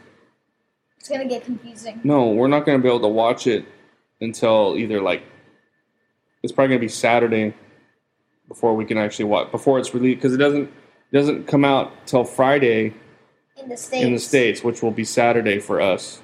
It's 0.99 1.09
gonna 1.09 1.27
get 1.27 1.45
confusing. 1.45 2.01
no, 2.05 2.29
we're 2.29 2.49
not 2.49 2.67
going 2.67 2.79
to 2.79 2.83
be 2.83 2.89
able 2.89 3.01
to 3.01 3.09
watch 3.09 3.47
it 3.47 3.65
until 4.21 4.75
either 4.77 5.01
like 5.01 5.23
it's 6.43 6.53
probably 6.53 6.69
going 6.69 6.81
to 6.81 6.85
be 6.85 6.89
Saturday 6.89 7.55
before 8.49 8.75
we 8.75 8.85
can 8.85 8.99
actually 8.99 9.27
watch 9.27 9.51
before 9.51 9.79
it's 9.79 9.95
released 9.95 10.19
because 10.19 10.35
it 10.35 10.39
doesn't 10.39 10.71
doesn't 11.13 11.47
come 11.47 11.65
out 11.65 12.07
till 12.07 12.25
Friday 12.25 12.95
In 13.57 13.69
the 13.69 13.77
states. 13.77 14.05
in 14.05 14.13
the 14.13 14.19
states, 14.19 14.65
which 14.65 14.83
will 14.83 14.91
be 14.91 15.05
Saturday 15.05 15.59
for 15.59 15.81
us. 15.81 16.21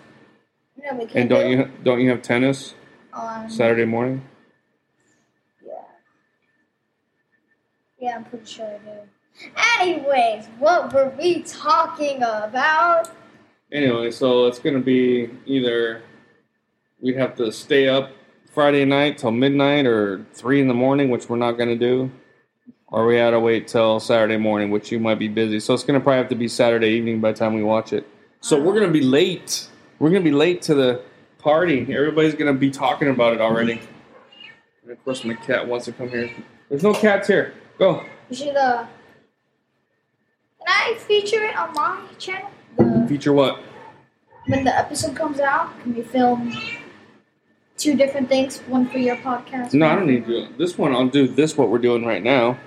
No, 0.83 0.93
we 0.97 1.05
can't 1.07 1.15
And 1.17 1.29
don't 1.29 1.45
do 1.51 1.57
you 1.57 1.71
don't 1.83 2.01
you 2.01 2.11
have 2.11 2.23
tennis 2.23 2.75
on 3.13 3.49
Saturday 3.51 3.85
morning? 3.85 4.25
Yeah. 5.65 5.73
Yeah, 7.99 8.17
I'm 8.17 8.25
pretty 8.25 8.47
sure 8.47 8.67
I 8.67 8.79
do. 8.79 9.01
Anyways, 9.81 10.47
what 10.59 10.93
were 10.93 11.13
we 11.19 11.43
talking 11.43 12.19
about? 12.19 13.11
Anyway, 13.73 14.11
so 14.13 14.47
it's 14.47 14.59
going 14.61 14.77
to 14.77 14.81
be 14.83 15.29
either 15.47 16.03
we'd 17.01 17.17
have 17.17 17.35
to 17.37 17.51
stay 17.51 17.89
up 17.89 18.13
Friday 18.55 18.85
night 18.85 19.19
till 19.19 19.33
midnight 19.33 19.85
or 19.85 20.25
three 20.33 20.61
in 20.61 20.69
the 20.69 20.75
morning, 20.75 21.11
which 21.11 21.29
we're 21.29 21.37
not 21.37 21.53
going 21.53 21.69
to 21.71 21.77
do, 21.77 22.11
or 22.87 23.05
we 23.07 23.17
had 23.17 23.31
to 23.31 23.41
wait 23.41 23.67
till 23.67 23.99
Saturday 23.99 24.37
morning, 24.37 24.71
which 24.71 24.93
you 24.93 25.01
might 25.01 25.19
be 25.19 25.27
busy. 25.27 25.59
So 25.59 25.75
it's 25.75 25.83
going 25.83 25.99
to 25.99 26.05
probably 26.05 26.19
have 26.19 26.29
to 26.29 26.37
be 26.37 26.47
Saturday 26.47 26.91
evening 26.91 27.21
by 27.21 27.33
the 27.33 27.39
time 27.39 27.55
we 27.55 27.65
watch 27.65 27.93
it. 27.93 28.07
So 28.41 28.61
we're 28.61 28.75
going 28.75 28.87
to 28.87 28.93
be 28.93 29.01
late. 29.01 29.69
We're 29.99 30.11
going 30.11 30.23
to 30.23 30.31
be 30.31 30.35
late 30.37 30.63
to 30.63 30.75
the 30.75 31.03
party. 31.39 31.81
Everybody's 31.81 32.35
going 32.35 32.53
to 32.53 32.59
be 32.59 32.71
talking 32.71 33.09
about 33.09 33.33
it 33.33 33.41
already. 33.41 33.81
And 34.83 34.93
of 34.93 35.05
course, 35.05 35.25
my 35.25 35.35
cat 35.35 35.67
wants 35.67 35.87
to 35.87 35.93
come 35.93 36.09
here. 36.09 36.31
There's 36.69 36.83
no 36.83 36.95
cats 36.95 37.27
here. 37.27 37.55
Go. 37.79 38.05
We 38.31 38.37
should 38.37 38.57
uh 38.57 38.87
Can 40.59 40.69
I 40.69 40.95
feature 40.99 41.45
it 41.45 41.57
on 41.57 41.73
my 41.75 42.03
channel? 42.19 42.51
The, 42.79 43.07
Feature 43.09 43.33
what? 43.33 43.61
when 44.47 44.63
the 44.63 44.77
episode 44.77 45.17
comes 45.17 45.41
out, 45.41 45.79
can 45.81 45.95
we 45.95 46.03
film 46.03 46.55
two 47.77 47.97
different 47.97 48.29
things? 48.29 48.59
One 48.61 48.89
for 48.89 48.99
your 48.99 49.17
podcast? 49.17 49.75
No, 49.75 49.87
I 49.87 49.95
don't 49.97 50.07
need 50.07 50.27
to. 50.27 50.49
This 50.59 50.77
one, 50.79 50.93
I'll 50.95 51.09
do 51.09 51.27
this 51.29 51.57
what 51.57 51.69
we're 51.71 51.79
doing 51.79 52.05
right 52.05 52.23
now. 52.23 52.59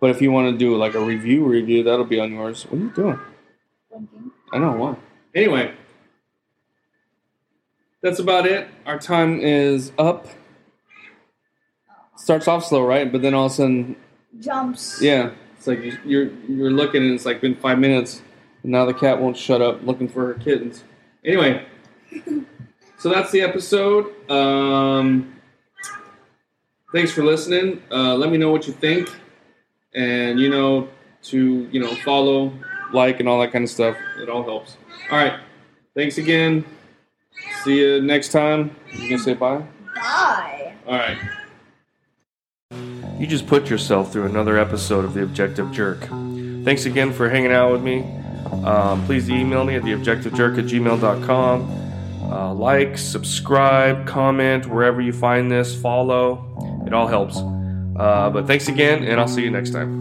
But 0.00 0.10
if 0.10 0.22
you 0.22 0.30
want 0.30 0.52
to 0.52 0.56
do 0.58 0.76
like 0.76 0.94
a 0.94 1.00
review 1.00 1.44
review, 1.44 1.82
that'll 1.82 2.04
be 2.04 2.20
on 2.20 2.32
yours. 2.32 2.64
What 2.64 2.80
are 2.80 2.84
you 2.84 2.90
doing? 2.90 3.20
Blinking. 3.90 4.30
I 4.52 4.58
know 4.58 4.72
why. 4.72 4.96
Anyway, 5.34 5.74
that's 8.02 8.18
about 8.20 8.46
it. 8.46 8.68
Our 8.86 8.98
time 8.98 9.40
is 9.40 9.92
up. 9.98 10.26
Starts 12.16 12.46
off 12.48 12.64
slow, 12.64 12.84
right? 12.84 13.10
But 13.10 13.22
then 13.22 13.34
all 13.34 13.46
of 13.46 13.52
a 13.52 13.54
sudden, 13.54 13.96
Jumps. 14.40 15.00
yeah, 15.02 15.30
it's 15.56 15.66
like 15.66 15.82
you- 15.82 15.98
you're 16.04 16.30
you're 16.48 16.70
looking 16.70 17.02
and 17.02 17.12
it's 17.14 17.26
like 17.26 17.40
been 17.40 17.54
five 17.56 17.78
minutes, 17.78 18.22
and 18.62 18.70
now 18.72 18.84
the 18.84 18.94
cat 18.94 19.20
won't 19.20 19.36
shut 19.36 19.60
up 19.60 19.82
looking 19.84 20.08
for 20.08 20.26
her 20.26 20.34
kittens. 20.34 20.84
Anyway, 21.24 21.64
so 22.98 23.08
that's 23.08 23.30
the 23.30 23.40
episode. 23.40 24.30
Um, 24.30 25.34
thanks 26.92 27.10
for 27.10 27.24
listening. 27.24 27.82
Uh, 27.90 28.14
let 28.14 28.30
me 28.30 28.38
know 28.38 28.50
what 28.50 28.66
you 28.66 28.72
think, 28.72 29.08
and 29.94 30.38
you 30.38 30.50
know 30.50 30.88
to 31.24 31.68
you 31.70 31.80
know 31.80 31.94
follow, 31.96 32.52
like, 32.92 33.20
and 33.20 33.28
all 33.28 33.40
that 33.40 33.52
kind 33.52 33.64
of 33.64 33.70
stuff. 33.70 33.96
It 34.20 34.28
all 34.28 34.42
helps. 34.42 34.76
All 35.10 35.18
right, 35.18 35.40
thanks 35.94 36.18
again. 36.18 36.64
See 37.62 37.80
you 37.80 38.02
next 38.02 38.32
time. 38.32 38.74
You 38.92 39.08
gonna 39.08 39.22
say 39.22 39.34
bye? 39.34 39.62
Bye. 39.94 40.74
All 40.86 40.94
right. 40.94 41.18
You 43.18 43.26
just 43.26 43.46
put 43.46 43.68
yourself 43.68 44.12
through 44.12 44.26
another 44.26 44.58
episode 44.58 45.04
of 45.04 45.12
The 45.14 45.22
Objective 45.24 45.72
Jerk. 45.72 46.02
Thanks 46.64 46.84
again 46.84 47.12
for 47.12 47.28
hanging 47.28 47.52
out 47.52 47.72
with 47.72 47.82
me. 47.82 48.04
Um, 48.64 49.04
please 49.06 49.28
email 49.28 49.64
me 49.64 49.74
at 49.74 49.82
theobjectivejerk 49.82 50.58
at 50.58 50.64
gmail.com. 50.64 51.77
Uh, 52.28 52.52
like, 52.52 52.98
subscribe, 52.98 54.06
comment 54.06 54.66
wherever 54.66 55.00
you 55.00 55.12
find 55.12 55.50
this, 55.50 55.74
follow. 55.74 56.84
It 56.86 56.92
all 56.92 57.06
helps. 57.06 57.38
Uh, 57.38 58.30
but 58.30 58.46
thanks 58.46 58.68
again, 58.68 59.02
and 59.04 59.18
I'll 59.18 59.28
see 59.28 59.42
you 59.42 59.50
next 59.50 59.70
time. 59.70 59.97